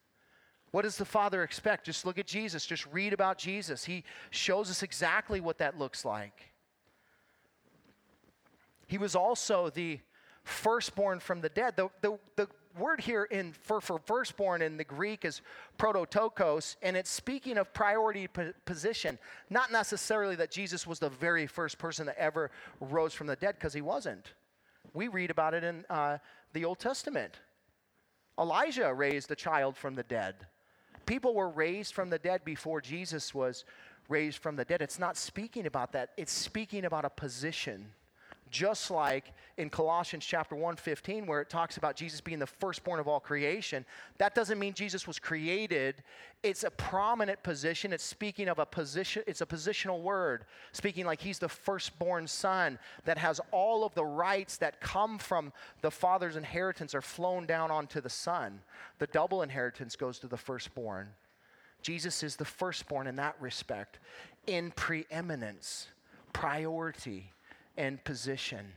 [0.72, 1.86] What does the Father expect?
[1.86, 3.84] Just look at Jesus, just read about Jesus.
[3.84, 6.54] He shows us exactly what that looks like.
[8.88, 10.00] He was also the
[10.44, 11.76] firstborn from the dead.
[11.76, 15.42] The, the, the word here in, for, for firstborn in the Greek is
[15.78, 18.28] prototokos, and it's speaking of priority
[18.66, 19.18] position.
[19.50, 23.56] Not necessarily that Jesus was the very first person that ever rose from the dead,
[23.56, 24.34] because he wasn't.
[24.94, 26.18] We read about it in uh,
[26.54, 27.40] the Old Testament.
[28.40, 30.36] Elijah raised a child from the dead.
[31.06, 33.66] People were raised from the dead before Jesus was
[34.10, 34.82] raised from the dead.
[34.82, 37.92] It's not speaking about that, it's speaking about a position
[38.52, 43.00] just like in Colossians chapter 1 15, where it talks about Jesus being the firstborn
[43.00, 43.86] of all creation,
[44.18, 46.04] that doesn't mean Jesus was created.
[46.44, 47.94] It's a prominent position.
[47.94, 52.78] It's speaking of a position, it's a positional word, speaking like he's the firstborn son
[53.06, 57.72] that has all of the rights that come from the father's inheritance are flown down
[57.72, 58.60] onto the son.
[59.00, 61.10] The double inheritance goes to the firstborn.
[61.82, 63.98] Jesus is the firstborn in that respect,
[64.46, 65.88] in preeminence,
[66.32, 67.32] priority
[67.78, 68.74] and position.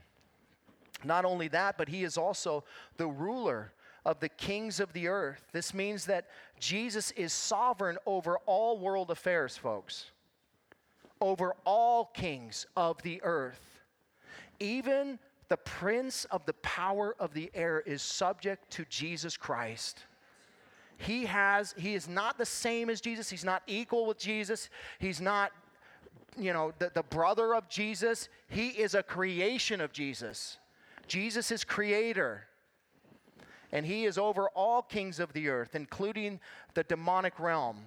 [1.03, 2.63] Not only that, but he is also
[2.97, 3.71] the ruler
[4.05, 5.43] of the kings of the earth.
[5.51, 6.27] This means that
[6.59, 10.11] Jesus is sovereign over all world affairs, folks,
[11.19, 13.61] over all kings of the earth.
[14.59, 20.05] Even the prince of the power of the air is subject to Jesus Christ.
[20.97, 23.29] He has he is not the same as Jesus.
[23.29, 24.69] He's not equal with Jesus.
[24.97, 25.51] He's not
[26.37, 30.57] you know, the, the brother of Jesus, he is a creation of Jesus.
[31.07, 32.45] Jesus is creator.
[33.71, 36.39] And he is over all kings of the earth, including
[36.73, 37.77] the demonic realm.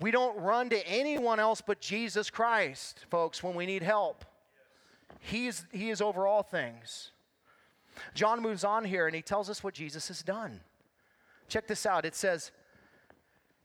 [0.00, 4.24] We don't run to anyone else but Jesus Christ, folks, when we need help.
[5.20, 7.10] He is, he is over all things.
[8.14, 10.60] John moves on here and he tells us what Jesus has done.
[11.48, 12.04] Check this out.
[12.04, 12.50] It says,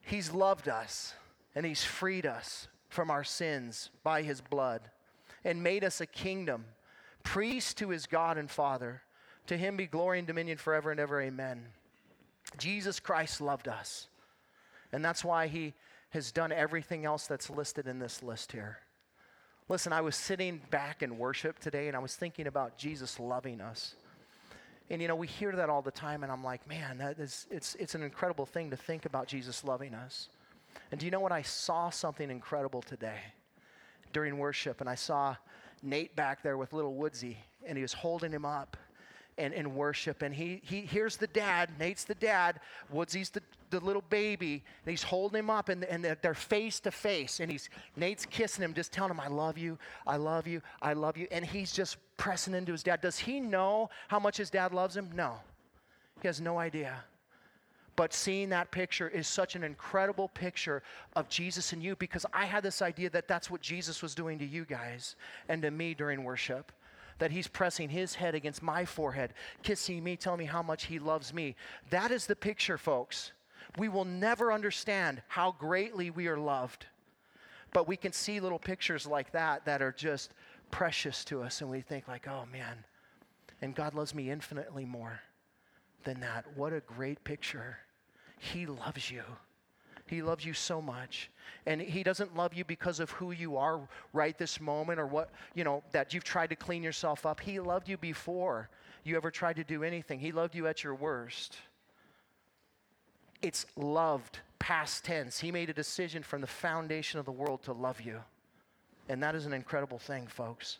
[0.01, 1.13] He's loved us
[1.55, 2.67] and He's freed us
[2.97, 4.81] from our sins by his blood
[5.43, 6.65] and made us a kingdom,
[7.21, 9.03] priest to his God and Father.
[9.45, 11.21] To him be glory and dominion forever and ever.
[11.21, 11.63] Amen.
[12.57, 14.07] Jesus Christ loved us.
[14.91, 15.75] And that's why he
[16.09, 18.79] has done everything else that's listed in this list here.
[19.69, 23.61] Listen, I was sitting back in worship today and I was thinking about Jesus loving
[23.61, 23.93] us.
[24.89, 27.45] And you know, we hear that all the time, and I'm like, man, that is,
[27.51, 30.29] it's, it's an incredible thing to think about Jesus loving us.
[30.91, 31.31] And do you know what?
[31.31, 33.19] I saw something incredible today
[34.13, 35.35] during worship, and I saw
[35.83, 38.77] Nate back there with little Woodsy, and he was holding him up
[39.37, 40.21] and, and worship.
[40.21, 42.59] And he, he here's the dad, Nate's the dad,
[42.89, 46.91] Woodsy's the, the little baby, and he's holding him up, and, and they're face to
[46.91, 47.39] face.
[47.39, 50.93] And he's Nate's kissing him, just telling him, I love you, I love you, I
[50.93, 51.27] love you.
[51.31, 53.01] And he's just pressing into his dad.
[53.01, 55.09] Does he know how much his dad loves him?
[55.13, 55.35] No.
[56.21, 57.03] He has no idea.
[57.97, 60.83] But seeing that picture is such an incredible picture
[61.15, 64.37] of Jesus and you because I had this idea that that's what Jesus was doing
[64.37, 65.15] to you guys
[65.49, 66.71] and to me during worship.
[67.17, 69.33] That he's pressing his head against my forehead,
[69.63, 71.55] kissing me, telling me how much he loves me.
[71.89, 73.31] That is the picture, folks.
[73.79, 76.85] We will never understand how greatly we are loved.
[77.73, 80.33] But we can see little pictures like that that are just
[80.69, 82.83] precious to us, and we think, like, oh man,
[83.63, 85.19] and God loves me infinitely more
[86.03, 86.45] than that.
[86.55, 87.79] What a great picture.
[88.39, 89.23] He loves you.
[90.05, 91.29] He loves you so much.
[91.65, 93.81] And He doesn't love you because of who you are
[94.13, 97.39] right this moment or what, you know, that you've tried to clean yourself up.
[97.39, 98.69] He loved you before
[99.03, 100.19] you ever tried to do anything.
[100.19, 101.57] He loved you at your worst.
[103.41, 105.39] It's loved, past tense.
[105.39, 108.19] He made a decision from the foundation of the world to love you.
[109.09, 110.79] And that is an incredible thing, folks.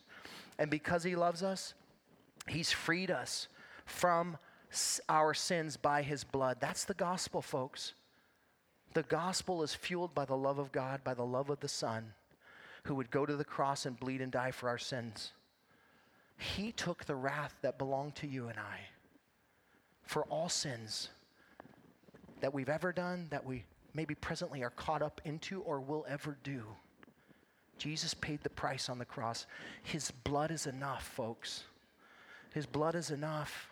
[0.60, 1.74] And because He loves us,
[2.47, 3.47] He's freed us
[3.86, 4.38] from
[5.07, 6.57] our sins by his blood.
[6.59, 7.93] That's the gospel, folks.
[8.93, 12.13] The gospel is fueled by the love of God, by the love of the Son,
[12.84, 15.32] who would go to the cross and bleed and die for our sins.
[16.38, 18.80] He took the wrath that belonged to you and I
[20.03, 21.09] for all sins
[22.39, 26.38] that we've ever done, that we maybe presently are caught up into, or will ever
[26.43, 26.63] do.
[27.78, 29.45] Jesus paid the price on the cross.
[29.84, 31.63] His blood is enough, folks.
[32.53, 33.70] His blood is enough.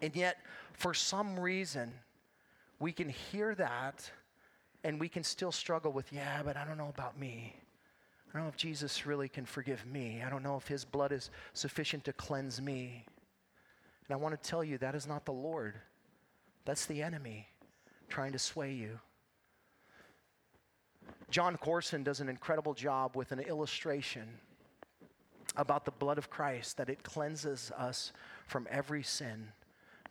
[0.00, 0.38] And yet,
[0.72, 1.92] for some reason,
[2.80, 4.10] we can hear that
[4.84, 7.54] and we can still struggle with, yeah, but I don't know about me.
[8.28, 10.22] I don't know if Jesus really can forgive me.
[10.26, 13.04] I don't know if his blood is sufficient to cleanse me.
[14.08, 15.74] And I want to tell you that is not the Lord,
[16.64, 17.48] that's the enemy
[18.08, 18.98] trying to sway you.
[21.30, 24.28] Jon Courson does an incredible job with an illustration
[25.56, 28.12] about the blood of Christ, that it cleanses us
[28.46, 29.48] from every sin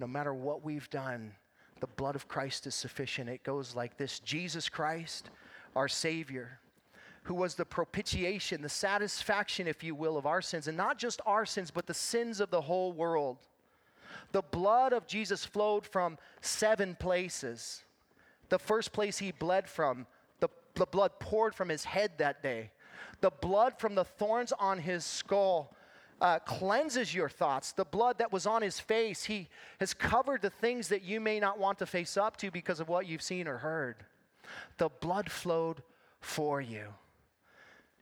[0.01, 1.31] no matter what we've done,
[1.79, 3.29] the blood of Christ is sufficient.
[3.29, 5.29] It goes like this Jesus Christ,
[5.75, 6.59] our Savior,
[7.23, 11.21] who was the propitiation, the satisfaction, if you will, of our sins, and not just
[11.25, 13.37] our sins, but the sins of the whole world.
[14.31, 17.83] The blood of Jesus flowed from seven places.
[18.49, 20.07] The first place he bled from,
[20.39, 22.71] the, the blood poured from his head that day.
[23.21, 25.75] The blood from the thorns on his skull
[26.21, 27.73] uh, cleanses your thoughts.
[27.73, 29.49] The blood that was on his face, he
[29.79, 32.87] has covered the things that you may not want to face up to because of
[32.87, 33.97] what you've seen or heard.
[34.77, 35.81] The blood flowed
[36.19, 36.85] for you.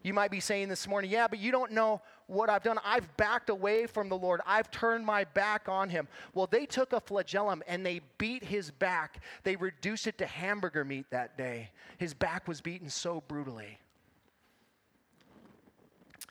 [0.02, 2.78] You might be saying this morning, yeah, but you don't know what I've done.
[2.86, 4.40] I've backed away from the Lord.
[4.46, 6.08] I've turned my back on him.
[6.34, 9.22] Well, they took a flagellum and they beat his back.
[9.44, 11.72] They reduced it to hamburger meat that day.
[11.98, 13.78] His back was beaten so brutally.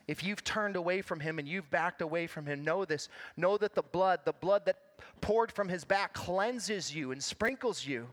[0.08, 3.10] If you've turned away from him and you've backed away from him, know this.
[3.36, 4.78] Know that the blood, the blood that
[5.20, 8.08] poured from his back, cleanses you and sprinkles you.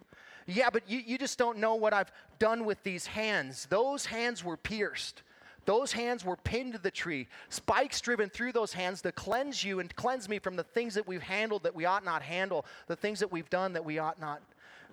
[0.46, 3.66] Yeah, but you, you just don't know what I've done with these hands.
[3.70, 5.24] Those hands were pierced.
[5.64, 9.80] Those hands were pinned to the tree, spikes driven through those hands to cleanse you
[9.80, 12.96] and cleanse me from the things that we've handled that we ought not handle, the
[12.96, 14.44] things that we've done that we ought not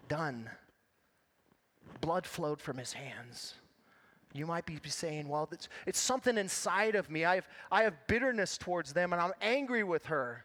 [0.09, 0.48] done.
[2.00, 3.57] Blood flowed from his hands.
[4.33, 7.24] You might be saying, well, it's, it's something inside of me.
[7.24, 10.45] I have, I have bitterness towards them and I'm angry with her.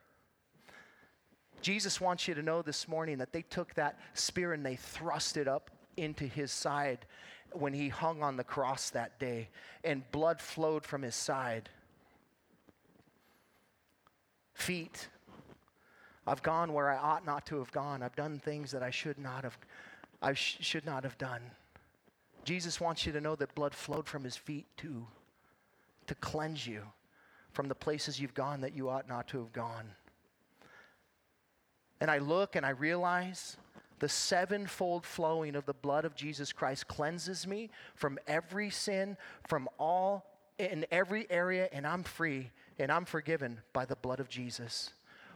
[1.61, 5.37] Jesus wants you to know this morning that they took that spear and they thrust
[5.37, 7.05] it up into his side
[7.53, 9.49] when he hung on the cross that day,
[9.83, 11.69] and blood flowed from his side.
[14.53, 15.07] Feet.
[16.25, 18.03] I've gone where I ought not to have gone.
[18.03, 19.57] I've done things that I should not have
[20.21, 21.41] I sh- should not have done.
[22.47, 25.05] Jesus wants you to know that blood flowed from his feet too,
[26.05, 26.81] to cleanse you
[27.51, 29.91] from the places you've gone that you ought not to have gone.
[31.99, 33.57] And I look and I realize
[33.99, 39.67] the sevenfold flowing of the blood of Jesus Christ cleanses me from every sin, from
[39.77, 40.25] all,
[40.57, 44.93] in every area, and I'm free and I'm forgiven by the blood of Jesus.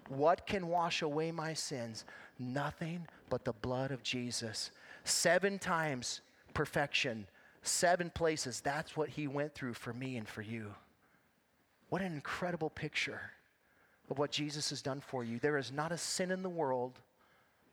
[0.07, 2.05] What can wash away my sins?
[2.39, 4.71] Nothing but the blood of Jesus.
[5.03, 6.21] Seven times
[6.53, 7.27] perfection,
[7.63, 8.61] seven places.
[8.61, 10.73] That's what he went through for me and for you.
[11.89, 13.21] What an incredible picture
[14.09, 15.39] of what Jesus has done for you.
[15.39, 16.99] There is not a sin in the world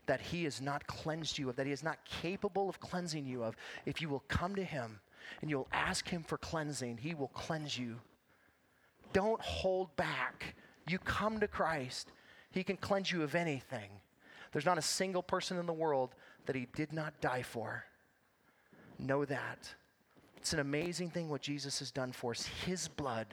[0.07, 3.45] that he has not cleansed you of, that he is not capable of cleansing you
[3.45, 3.57] of.
[3.85, 5.01] If you will come to him
[5.41, 7.97] and you'll ask him for cleansing, he will cleanse you.
[9.13, 10.55] Don't hold back.
[10.89, 12.13] You come to Christ,
[12.51, 13.91] he can cleanse you of anything.
[14.53, 16.15] There's not a single person in the world
[16.47, 17.85] that he did not die for.
[18.99, 19.75] Know that.
[20.37, 22.47] It's an amazing thing what Jesus has done for us.
[22.65, 23.27] His blood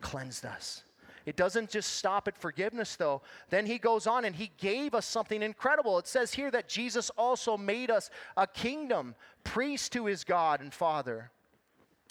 [0.00, 0.82] cleansed us.
[1.24, 3.20] It doesn't just stop at forgiveness, though.
[3.50, 5.98] Then he goes on and he gave us something incredible.
[5.98, 10.72] It says here that Jesus also made us a kingdom, priest to his God and
[10.72, 11.32] Father.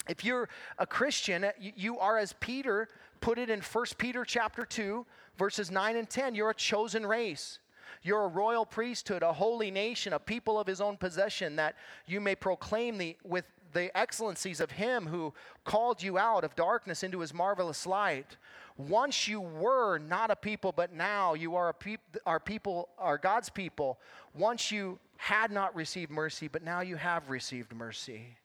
[0.06, 2.88] If you're a Christian, uh, you are as Peter
[3.20, 5.04] put it in 1 Peter chapter 2,
[5.38, 6.34] verses 9 and 10.
[6.34, 7.58] You're a chosen race.
[8.02, 11.76] You're a royal priesthood, a holy nation, a people of his own possession, that
[12.06, 15.34] you may proclaim the, with the excellencies of him who
[15.64, 18.36] called you out of darkness into his marvelous light.
[18.76, 23.18] Once you were not a people, but now you are a peop- our people, are
[23.18, 23.98] God's people.
[24.34, 28.36] Once you had not received mercy, but now you have received mercy.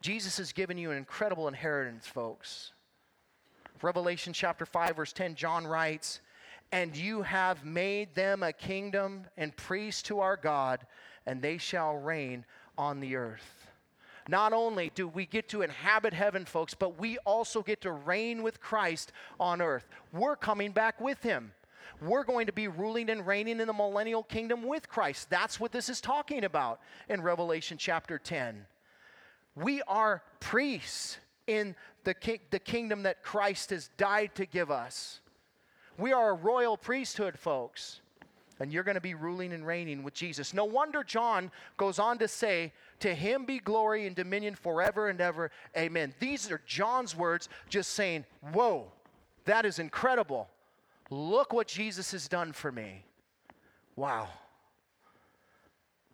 [0.00, 2.72] Jesus has given you an incredible inheritance, folks.
[3.82, 6.20] Revelation chapter 5, verse 10, John writes,
[6.72, 10.86] And you have made them a kingdom and priests to our God,
[11.26, 12.44] and they shall reign
[12.76, 13.68] on the earth.
[14.28, 18.42] Not only do we get to inhabit heaven, folks, but we also get to reign
[18.42, 19.86] with Christ on earth.
[20.12, 21.52] We're coming back with him.
[22.00, 25.30] We're going to be ruling and reigning in the millennial kingdom with Christ.
[25.30, 28.66] That's what this is talking about in Revelation chapter 10.
[29.54, 35.20] We are priests in the, ki- the kingdom that Christ has died to give us.
[35.96, 38.00] We are a royal priesthood, folks.
[38.60, 40.54] And you're going to be ruling and reigning with Jesus.
[40.54, 45.20] No wonder John goes on to say, To him be glory and dominion forever and
[45.20, 45.50] ever.
[45.76, 46.14] Amen.
[46.20, 48.92] These are John's words just saying, Whoa,
[49.44, 50.48] that is incredible.
[51.10, 53.04] Look what Jesus has done for me.
[53.96, 54.28] Wow.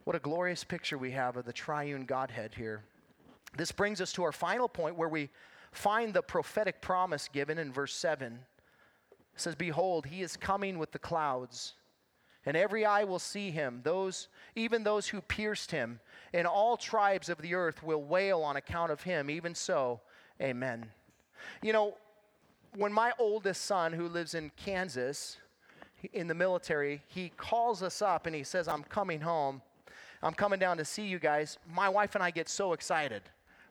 [0.04, 2.82] What a glorious picture we have of the triune Godhead here.
[3.56, 5.28] This brings us to our final point where we
[5.72, 8.40] find the prophetic promise given in verse 7.
[9.40, 11.74] Says, Behold, he is coming with the clouds
[12.46, 16.00] and every eye will see him, those, even those who pierced him,
[16.32, 19.28] and all tribes of the earth will wail on account of him.
[19.28, 20.00] Even so,
[20.40, 20.86] amen.
[21.62, 21.96] You know,
[22.76, 25.36] when my oldest son, who lives in Kansas,
[26.14, 29.60] in the military, he calls us up and he says, I'm coming home.
[30.22, 31.58] I'm coming down to see you guys.
[31.70, 33.22] My wife and I get so excited.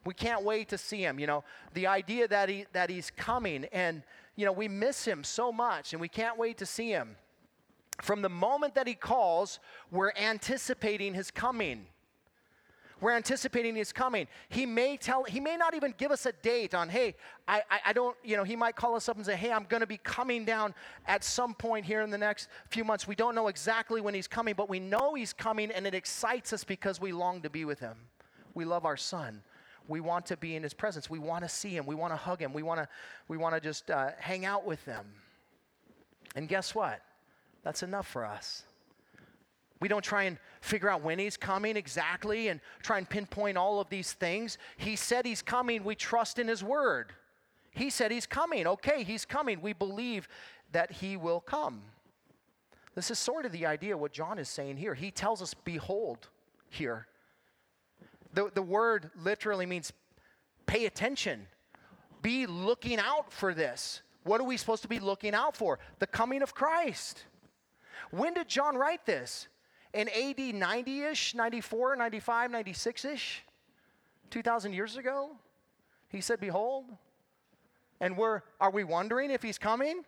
[0.05, 1.19] We can't wait to see him.
[1.19, 1.43] You know,
[1.73, 4.03] the idea that, he, that he's coming and,
[4.39, 7.17] you know, we miss him so much and we can't wait to see him.
[8.01, 9.59] From the moment that he calls,
[9.91, 11.87] we're anticipating his coming.
[13.01, 14.27] We're anticipating his coming.
[14.47, 17.15] He may tell, he may not even give us a date on, hey,
[17.49, 19.65] I, I, I don't, you know, he might call us up and say, hey, I'm
[19.65, 20.73] going to be coming down
[21.05, 23.09] at some point here in the next few months.
[23.09, 26.53] We don't know exactly when he's coming, but we know he's coming and it excites
[26.53, 27.97] us because we long to be with him.
[28.53, 29.41] We love our son.
[29.89, 31.09] We want to be in his presence.
[31.09, 31.85] We want to see him.
[31.85, 32.53] We want to hug him.
[32.53, 32.87] We want to,
[33.27, 35.05] we want to just uh, hang out with them.
[36.35, 37.01] And guess what?
[37.63, 38.63] That's enough for us.
[39.81, 43.79] We don't try and figure out when he's coming exactly and try and pinpoint all
[43.79, 44.57] of these things.
[44.77, 45.83] He said he's coming.
[45.83, 47.13] We trust in his word.
[47.71, 48.67] He said he's coming.
[48.67, 49.61] Okay, he's coming.
[49.61, 50.27] We believe
[50.71, 51.81] that he will come.
[52.93, 54.93] This is sort of the idea what John is saying here.
[54.93, 56.27] He tells us, Behold,
[56.69, 57.07] here.
[58.33, 59.91] The, the word literally means
[60.65, 61.47] pay attention,
[62.21, 64.01] be looking out for this.
[64.23, 65.79] What are we supposed to be looking out for?
[65.99, 67.23] The coming of Christ.
[68.11, 69.47] When did John write this?
[69.93, 73.43] In AD 90 ish, 94, 95, 96 ish?
[74.29, 75.31] 2,000 years ago?
[76.09, 76.85] He said, Behold.
[78.01, 80.03] And we're, are we wondering if he's coming?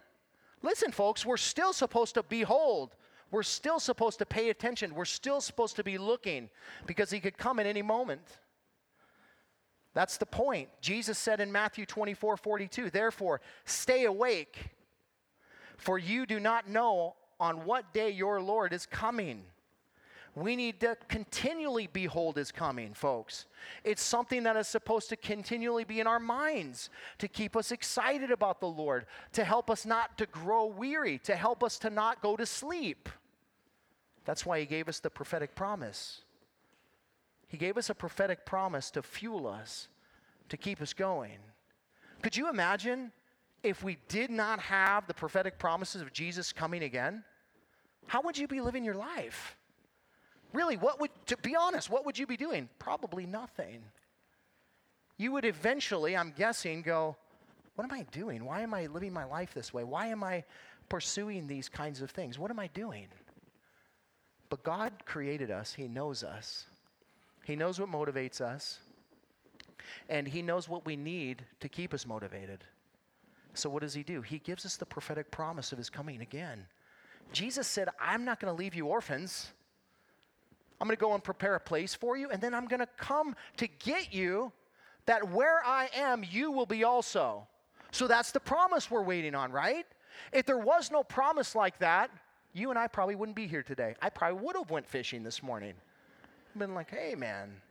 [0.62, 2.96] Listen, folks, we're still supposed to behold.
[3.32, 4.94] We're still supposed to pay attention.
[4.94, 6.50] We're still supposed to be looking
[6.86, 8.22] because he could come at any moment.
[9.94, 10.70] That's the point.
[10.82, 14.58] Jesus said in Matthew 24 42, Therefore, stay awake,
[15.78, 19.44] for you do not know on what day your Lord is coming.
[20.34, 23.48] We need to continually behold his coming, folks.
[23.84, 28.32] It's something that is supposed to continually be in our minds to keep us excited
[28.32, 32.22] about the Lord, to help us not to grow weary, to help us to not
[32.22, 33.10] go to sleep.
[34.26, 36.22] That's why he gave us the prophetic promise.
[37.48, 39.88] He gave us a prophetic promise to fuel us,
[40.50, 41.40] to keep us going.
[42.22, 43.12] Could you imagine
[43.64, 47.24] if we did not have the prophetic promises of Jesus coming again?
[48.12, 49.56] how would you be living your life?
[50.52, 52.68] Really, what would, to be honest, what would you be doing?
[52.78, 53.84] Probably nothing.
[55.18, 57.16] You would eventually, I'm guessing, go,
[57.76, 58.44] What am I doing?
[58.44, 59.86] Why am I living my life this way?
[59.86, 60.44] Why am I
[60.90, 62.38] pursuing these kinds of things?
[62.38, 63.08] What am I doing?
[64.52, 66.66] But God created us, He knows us,
[67.45, 68.80] He knows what motivates us,
[70.10, 72.66] and He knows what we need to keep us motivated.
[73.54, 74.22] So, what does He do?
[74.22, 76.66] He gives us the prophetic promise of His coming again.
[77.32, 79.54] Jesus said, I'm not going to leave you orphans.
[80.82, 82.89] I'm going to go and prepare a place for you, and then I'm going to
[82.97, 84.52] come to get you
[85.06, 87.47] that where I am, you will be also.
[87.91, 89.86] So that's the promise we're waiting on, right?
[90.34, 92.12] If there was no promise like that,
[92.54, 93.95] you and I probably wouldn't be here today.
[94.02, 95.74] I probably would have went fishing this morning.
[96.58, 97.62] Been like, "Hey man,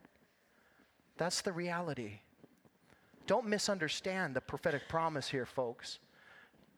[1.17, 2.19] that's the reality."
[3.27, 5.99] Don't misunderstand the prophetic promise here, folks.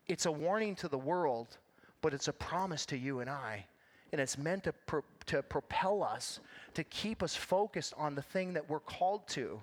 [0.06, 1.56] It's a warning to the world,
[2.02, 3.66] but it's a promise to you and I
[4.14, 6.38] and it's meant to, pro- to propel us,
[6.72, 9.60] to keep us focused on the thing that we're called to,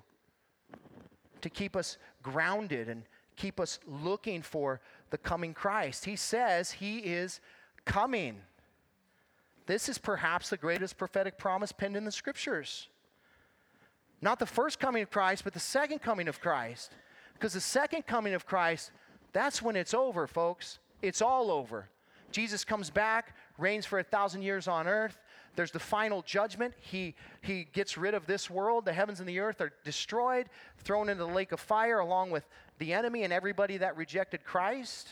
[1.40, 6.04] to keep us grounded and keep us looking for the coming Christ.
[6.04, 7.40] He says he is
[7.84, 8.40] coming.
[9.66, 12.88] This is perhaps the greatest prophetic promise penned in the scriptures.
[14.20, 16.92] Not the first coming of Christ, but the second coming of Christ.
[17.34, 18.92] Because the second coming of Christ,
[19.32, 20.78] that's when it's over, folks.
[21.00, 21.88] It's all over.
[22.30, 25.18] Jesus comes back, reigns for a thousand years on earth.
[25.54, 26.72] There's the final judgment.
[26.80, 28.84] He, he gets rid of this world.
[28.84, 30.46] The heavens and the earth are destroyed,
[30.78, 35.08] thrown into the lake of fire along with the enemy and everybody that rejected Christ.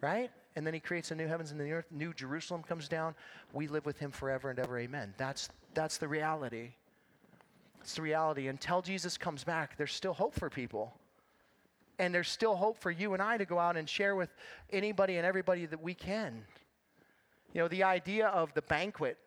[0.00, 0.30] Right?
[0.54, 1.86] And then he creates a new heavens and the earth.
[1.90, 3.14] New Jerusalem comes down.
[3.52, 4.78] We live with him forever and ever.
[4.78, 5.14] Amen.
[5.16, 6.72] That's, that's the reality.
[7.80, 8.48] It's the reality.
[8.48, 10.92] Until Jesus comes back, there's still hope for people.
[11.98, 14.30] And there's still hope for you and I to go out and share with
[14.70, 16.44] anybody and everybody that we can.
[17.54, 19.18] You know, the idea of the banquet,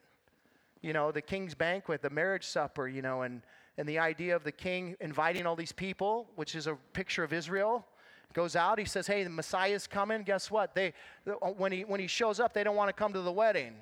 [0.82, 3.42] you know, the king's banquet, the marriage supper, you know, and,
[3.78, 7.34] and the idea of the king inviting all these people, which is a picture of
[7.34, 7.86] Israel,
[8.34, 8.80] goes out.
[8.80, 10.24] He says, Hey, the Messiah's coming.
[10.24, 10.76] Guess what?
[10.76, 10.94] They,
[11.58, 13.74] when, he, when he shows up, they don't want to come to the wedding.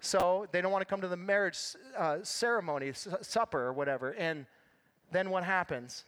[0.00, 1.58] So they don't want to come to the marriage
[1.96, 4.12] uh, ceremony, supper, or whatever.
[4.12, 4.46] And
[5.12, 6.04] then what happens?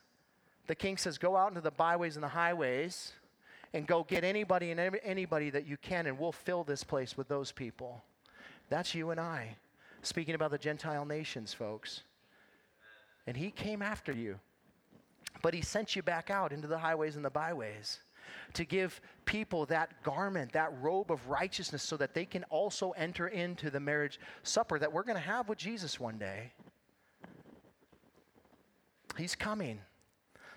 [0.66, 3.12] The king says, Go out into the byways and the highways
[3.74, 7.28] and go get anybody and anybody that you can, and we'll fill this place with
[7.28, 8.02] those people.
[8.68, 9.56] That's you and I.
[10.02, 12.02] Speaking about the Gentile nations, folks.
[13.26, 14.38] And he came after you,
[15.42, 17.98] but he sent you back out into the highways and the byways
[18.54, 23.28] to give people that garment, that robe of righteousness, so that they can also enter
[23.28, 26.52] into the marriage supper that we're going to have with Jesus one day.
[29.18, 29.80] He's coming.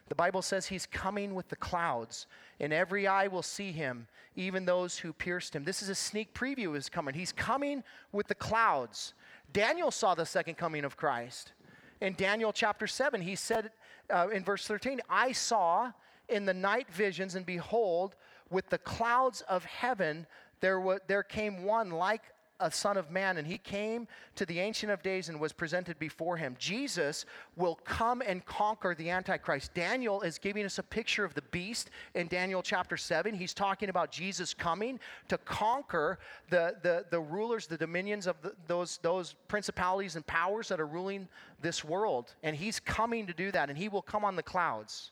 [0.07, 2.27] The Bible says he's coming with the clouds,
[2.59, 5.63] and every eye will see him, even those who pierced him.
[5.63, 7.15] This is a sneak preview of his coming.
[7.15, 9.13] He's coming with the clouds.
[9.51, 11.53] Daniel saw the second coming of Christ.
[12.01, 13.71] In Daniel chapter 7, he said
[14.09, 15.91] uh, in verse 13, I saw
[16.29, 18.15] in the night visions, and behold,
[18.49, 20.25] with the clouds of heaven,
[20.59, 22.23] there, w- there came one like
[22.59, 25.99] a son of man, and he came to the Ancient of Days and was presented
[25.99, 26.55] before him.
[26.57, 27.25] Jesus
[27.55, 29.73] will come and conquer the Antichrist.
[29.73, 33.33] Daniel is giving us a picture of the beast in Daniel chapter 7.
[33.33, 38.53] He's talking about Jesus coming to conquer the, the, the rulers, the dominions of the,
[38.67, 41.27] those, those principalities and powers that are ruling
[41.61, 42.33] this world.
[42.43, 45.11] And he's coming to do that, and he will come on the clouds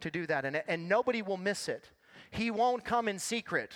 [0.00, 0.44] to do that.
[0.44, 1.90] And, and nobody will miss it.
[2.30, 3.72] He won't come in secret.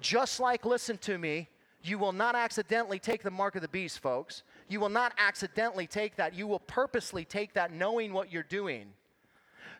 [0.00, 1.48] Just like, listen to me,
[1.84, 4.42] you will not accidentally take the mark of the beast, folks.
[4.68, 6.34] You will not accidentally take that.
[6.34, 8.86] You will purposely take that knowing what you're doing.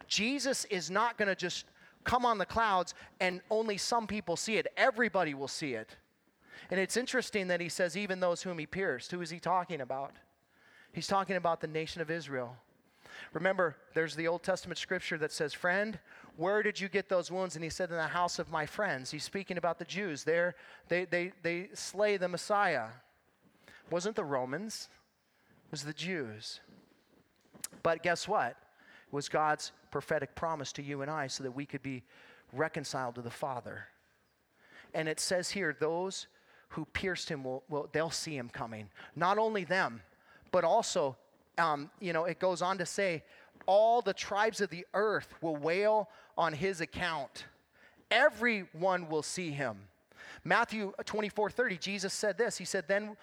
[0.07, 1.65] Jesus is not going to just
[2.05, 4.67] come on the clouds and only some people see it.
[4.77, 5.97] Everybody will see it.
[6.71, 9.11] And it's interesting that he says, even those whom he pierced.
[9.11, 10.13] Who is he talking about?
[10.93, 12.57] He's talking about the nation of Israel.
[13.33, 15.99] Remember, there's the Old Testament scripture that says, Friend,
[16.37, 17.55] where did you get those wounds?
[17.55, 19.11] And he said, In the house of my friends.
[19.11, 20.25] He's speaking about the Jews.
[20.25, 20.55] There,
[20.89, 22.87] they, they, they slay the Messiah.
[23.67, 24.89] It wasn't the Romans,
[25.67, 26.61] it was the Jews.
[27.83, 28.51] But guess what?
[28.51, 32.03] It was God's prophetic promise to you and I so that we could be
[32.53, 33.87] reconciled to the Father.
[34.95, 36.29] And it says here, those
[36.71, 38.89] who pierced him will, will they'll see him coming.
[39.15, 40.03] Not only them,
[40.51, 41.17] but also,
[41.59, 43.23] um, you know, it goes on to say,
[43.67, 47.47] all the tribes of the earth will wail on his account.
[48.11, 49.77] Everyone will see him.
[50.45, 52.59] Matthew 24 30, Jesus said this.
[52.59, 53.17] He said, Then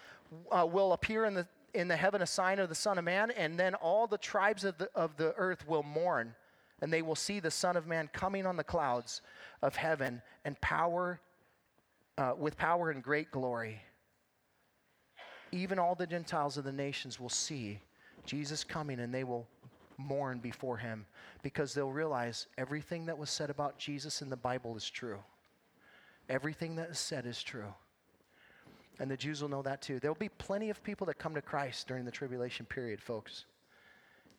[0.52, 3.32] uh, will appear in the, in the heaven a sign of the Son of Man,
[3.32, 6.34] and then all the tribes of the, of the earth will mourn,
[6.82, 9.22] and they will see the Son of Man coming on the clouds
[9.62, 11.20] of heaven and power,
[12.18, 13.82] uh, with power and great glory.
[15.52, 17.80] even all the Gentiles of the nations will see
[18.26, 19.48] Jesus coming and they will
[20.08, 21.06] mourn before him
[21.44, 25.20] because they'll realize everything that was said about Jesus in the Bible is true.
[26.30, 27.74] Everything that is said is true.
[29.00, 30.00] And the Jews will know that too.
[30.00, 33.46] There'll be plenty of people that come to Christ during the tribulation period, folks.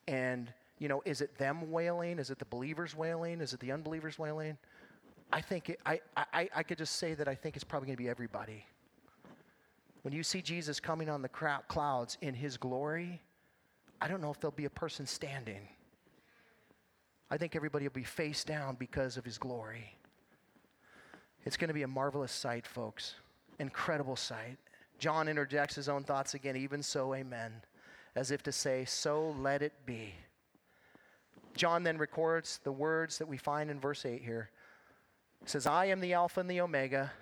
[0.06, 2.18] And, you know, is it them wailing?
[2.18, 3.40] Is it the believers wailing?
[3.40, 4.56] Is it the unbelievers wailing?
[5.32, 7.96] I think, it, I, I, I could just say that I think it's probably going
[7.96, 8.64] to be everybody.
[10.02, 11.30] When you see Jesus coming on the
[11.68, 13.20] clouds in his glory,
[14.02, 15.68] I don't know if there'll be a person standing.
[17.30, 19.96] I think everybody will be face down because of his glory.
[21.44, 23.14] It's going to be a marvelous sight, folks.
[23.60, 24.58] Incredible sight.
[24.98, 27.52] John interjects his own thoughts again, even so, amen,
[28.16, 30.14] as if to say, so let it be.
[31.54, 34.50] John then records the words that we find in verse 8 here.
[35.44, 37.12] He says, I am the Alpha and the Omega,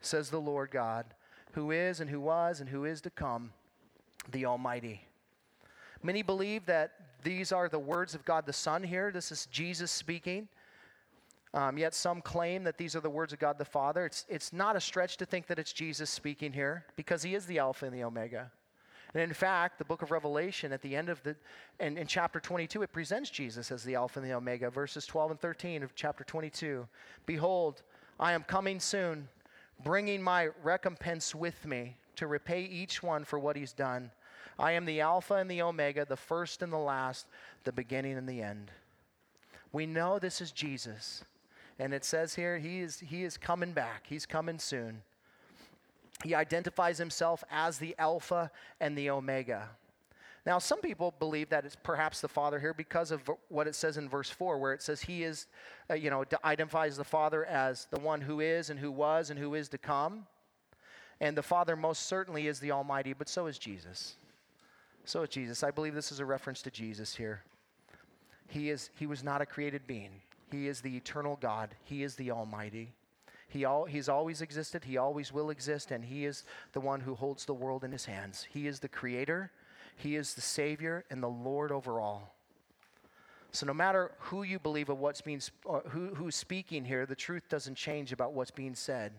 [0.00, 1.06] says the Lord God,
[1.54, 3.52] who is and who was and who is to come,
[4.30, 5.08] the Almighty.
[6.02, 6.92] Many believe that
[7.22, 9.10] these are the words of God the Son here.
[9.10, 10.48] This is Jesus speaking.
[11.52, 14.06] Um, yet some claim that these are the words of God the Father.
[14.06, 17.44] It's, it's not a stretch to think that it's Jesus speaking here because he is
[17.46, 18.50] the Alpha and the Omega.
[19.12, 21.34] And in fact, the book of Revelation at the end of the,
[21.80, 24.70] and in chapter 22, it presents Jesus as the Alpha and the Omega.
[24.70, 26.86] Verses 12 and 13 of chapter 22.
[27.26, 27.82] Behold,
[28.20, 29.28] I am coming soon,
[29.82, 34.12] bringing my recompense with me to repay each one for what he's done.
[34.58, 37.26] I am the Alpha and the Omega, the first and the last,
[37.64, 38.70] the beginning and the end.
[39.72, 41.24] We know this is Jesus.
[41.78, 44.04] And it says here, he is, he is coming back.
[44.06, 45.02] He's coming soon.
[46.22, 49.70] He identifies himself as the Alpha and the Omega.
[50.46, 53.96] Now, some people believe that it's perhaps the Father here because of what it says
[53.96, 55.46] in verse 4, where it says he is,
[55.90, 59.38] uh, you know, identifies the Father as the one who is and who was and
[59.38, 60.26] who is to come.
[61.20, 64.16] And the Father most certainly is the Almighty, but so is Jesus.
[65.04, 65.62] So Jesus.
[65.62, 67.42] I believe this is a reference to Jesus here.
[68.48, 70.10] He, is, he was not a created being,
[70.50, 72.92] He is the eternal God, He is the Almighty.
[73.48, 77.14] He all, he's always existed, He always will exist, and He is the one who
[77.14, 78.46] holds the world in His hands.
[78.50, 79.50] He is the Creator,
[79.96, 82.34] He is the Savior, and the Lord over all.
[83.52, 87.16] So, no matter who you believe of what's being, uh, who, who's speaking here, the
[87.16, 89.12] truth doesn't change about what's being said.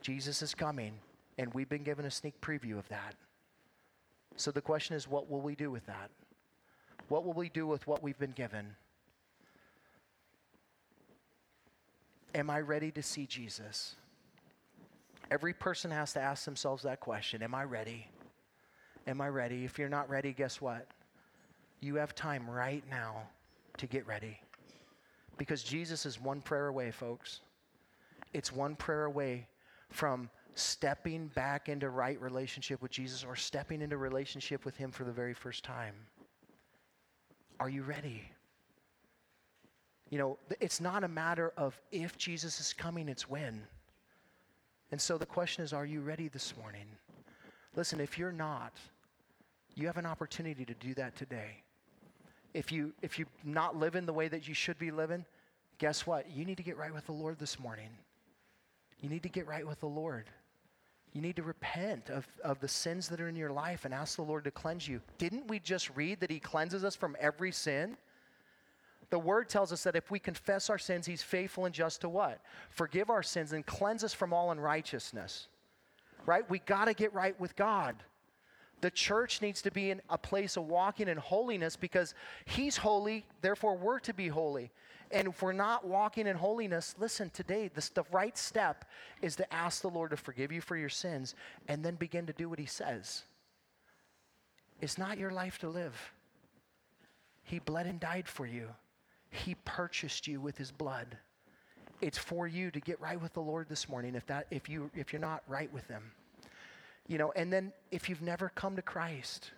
[0.00, 0.94] Jesus is coming,
[1.38, 3.14] and we've been given a sneak preview of that.
[4.36, 6.10] So the question is, what will we do with that?
[7.08, 8.74] What will we do with what we've been given?
[12.34, 13.94] Am I ready to see Jesus?
[15.30, 18.08] Every person has to ask themselves that question Am I ready?
[19.06, 19.64] Am I ready?
[19.64, 20.86] If you're not ready, guess what?
[21.80, 23.28] You have time right now
[23.76, 24.40] to get ready.
[25.36, 27.40] Because Jesus is one prayer away, folks.
[28.32, 29.46] It's one prayer away
[29.90, 35.04] from stepping back into right relationship with Jesus or stepping into relationship with Him for
[35.04, 35.94] the very first time.
[37.60, 38.22] Are you ready?
[40.10, 43.62] You know, it's not a matter of if Jesus is coming, it's when.
[44.92, 46.86] And so the question is, are you ready this morning?
[47.74, 48.72] Listen, if you're not,
[49.74, 51.62] you have an opportunity to do that today.
[52.52, 55.24] If you if you're not living the way that you should be living,
[55.78, 56.30] guess what?
[56.30, 57.88] You need to get right with the Lord this morning.
[59.00, 60.30] You need to get right with the Lord.
[61.14, 64.16] You need to repent of, of the sins that are in your life and ask
[64.16, 65.00] the Lord to cleanse you.
[65.16, 67.96] Didn't we just read that He cleanses us from every sin?
[69.10, 72.08] The word tells us that if we confess our sins, He's faithful and just to
[72.08, 72.40] what?
[72.70, 75.46] Forgive our sins and cleanse us from all unrighteousness.
[76.26, 76.48] Right?
[76.50, 77.94] We got to get right with God.
[78.80, 82.12] The church needs to be in a place of walking in holiness because
[82.44, 84.72] He's holy, therefore we're to be holy.
[85.14, 88.84] And if we're not walking in holiness, listen, today, this, the right step
[89.22, 91.36] is to ask the Lord to forgive you for your sins
[91.68, 93.22] and then begin to do what He says.
[94.80, 96.12] It's not your life to live.
[97.44, 98.68] He bled and died for you,
[99.30, 101.16] He purchased you with His blood.
[102.00, 104.90] It's for you to get right with the Lord this morning if, that, if, you,
[104.96, 106.02] if you're not right with Him.
[107.06, 109.52] You know, and then if you've never come to Christ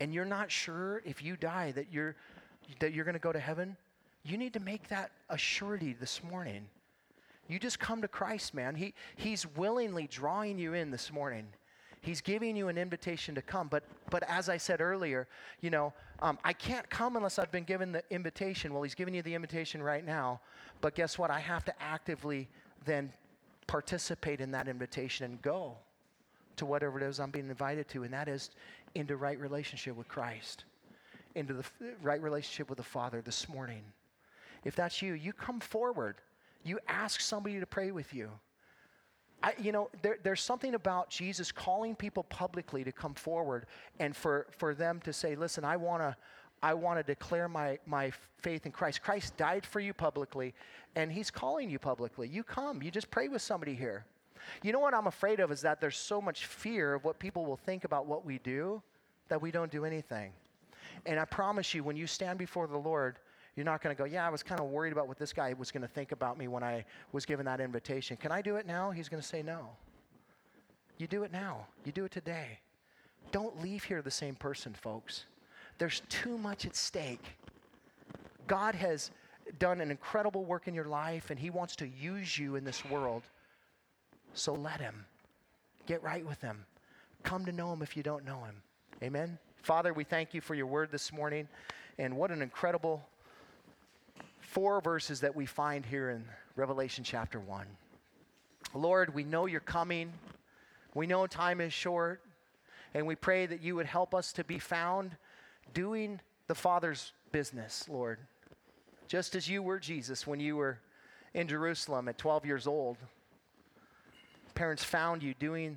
[0.00, 2.16] and you're not sure if you die that you're,
[2.80, 3.76] that you're going to go to heaven,
[4.28, 6.66] you need to make that a surety this morning.
[7.48, 8.74] You just come to Christ, man.
[8.74, 11.46] He, he's willingly drawing you in this morning.
[12.00, 13.68] He's giving you an invitation to come.
[13.68, 15.26] But, but as I said earlier,
[15.60, 18.72] you know, um, I can't come unless I've been given the invitation.
[18.72, 20.40] Well, he's giving you the invitation right now.
[20.80, 21.30] But guess what?
[21.30, 22.48] I have to actively
[22.84, 23.12] then
[23.66, 25.76] participate in that invitation and go
[26.56, 28.50] to whatever it is I'm being invited to, and that is
[28.94, 30.64] into right relationship with Christ,
[31.34, 31.64] into the
[32.02, 33.82] right relationship with the Father this morning.
[34.68, 36.16] If that's you, you come forward.
[36.62, 38.28] You ask somebody to pray with you.
[39.42, 43.64] I, you know, there, there's something about Jesus calling people publicly to come forward
[43.98, 46.16] and for, for them to say, listen, I want to.
[46.60, 48.10] I want to declare my, my
[48.40, 49.00] faith in Christ.
[49.00, 50.54] Christ died for you publicly,
[50.96, 52.26] and He's calling you publicly.
[52.26, 54.04] You come, you just pray with somebody here.
[54.64, 57.46] You know what I'm afraid of is that there's so much fear of what people
[57.46, 58.82] will think about what we do
[59.28, 60.32] that we don't do anything.
[61.06, 63.20] And I promise you, when you stand before the Lord,
[63.58, 65.52] you're not going to go, Yeah, I was kind of worried about what this guy
[65.58, 68.16] was going to think about me when I was given that invitation.
[68.16, 68.92] Can I do it now?
[68.92, 69.70] He's going to say no.
[70.96, 72.60] You do it now, you do it today.
[73.32, 75.24] Don't leave here the same person, folks.
[75.78, 77.36] There's too much at stake.
[78.46, 79.10] God has
[79.58, 82.84] done an incredible work in your life, and He wants to use you in this
[82.84, 83.24] world.
[84.34, 85.04] So let Him.
[85.86, 86.64] Get right with Him.
[87.24, 88.62] Come to know Him if you don't know Him.
[89.02, 89.36] Amen.
[89.62, 91.48] Father, we thank you for your word this morning,
[91.98, 93.02] and what an incredible
[94.48, 96.24] four verses that we find here in
[96.56, 97.66] Revelation chapter 1.
[98.74, 100.10] Lord, we know you're coming.
[100.94, 102.22] We know time is short,
[102.94, 105.14] and we pray that you would help us to be found
[105.74, 108.18] doing the Father's business, Lord.
[109.06, 110.78] Just as you were, Jesus, when you were
[111.34, 112.96] in Jerusalem at 12 years old.
[114.54, 115.76] Parents found you doing,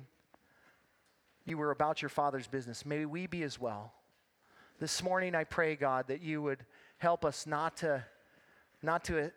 [1.44, 2.86] you were about your Father's business.
[2.86, 3.92] May we be as well.
[4.80, 6.64] This morning, I pray, God, that you would
[6.96, 8.02] help us not to,
[8.82, 9.30] not to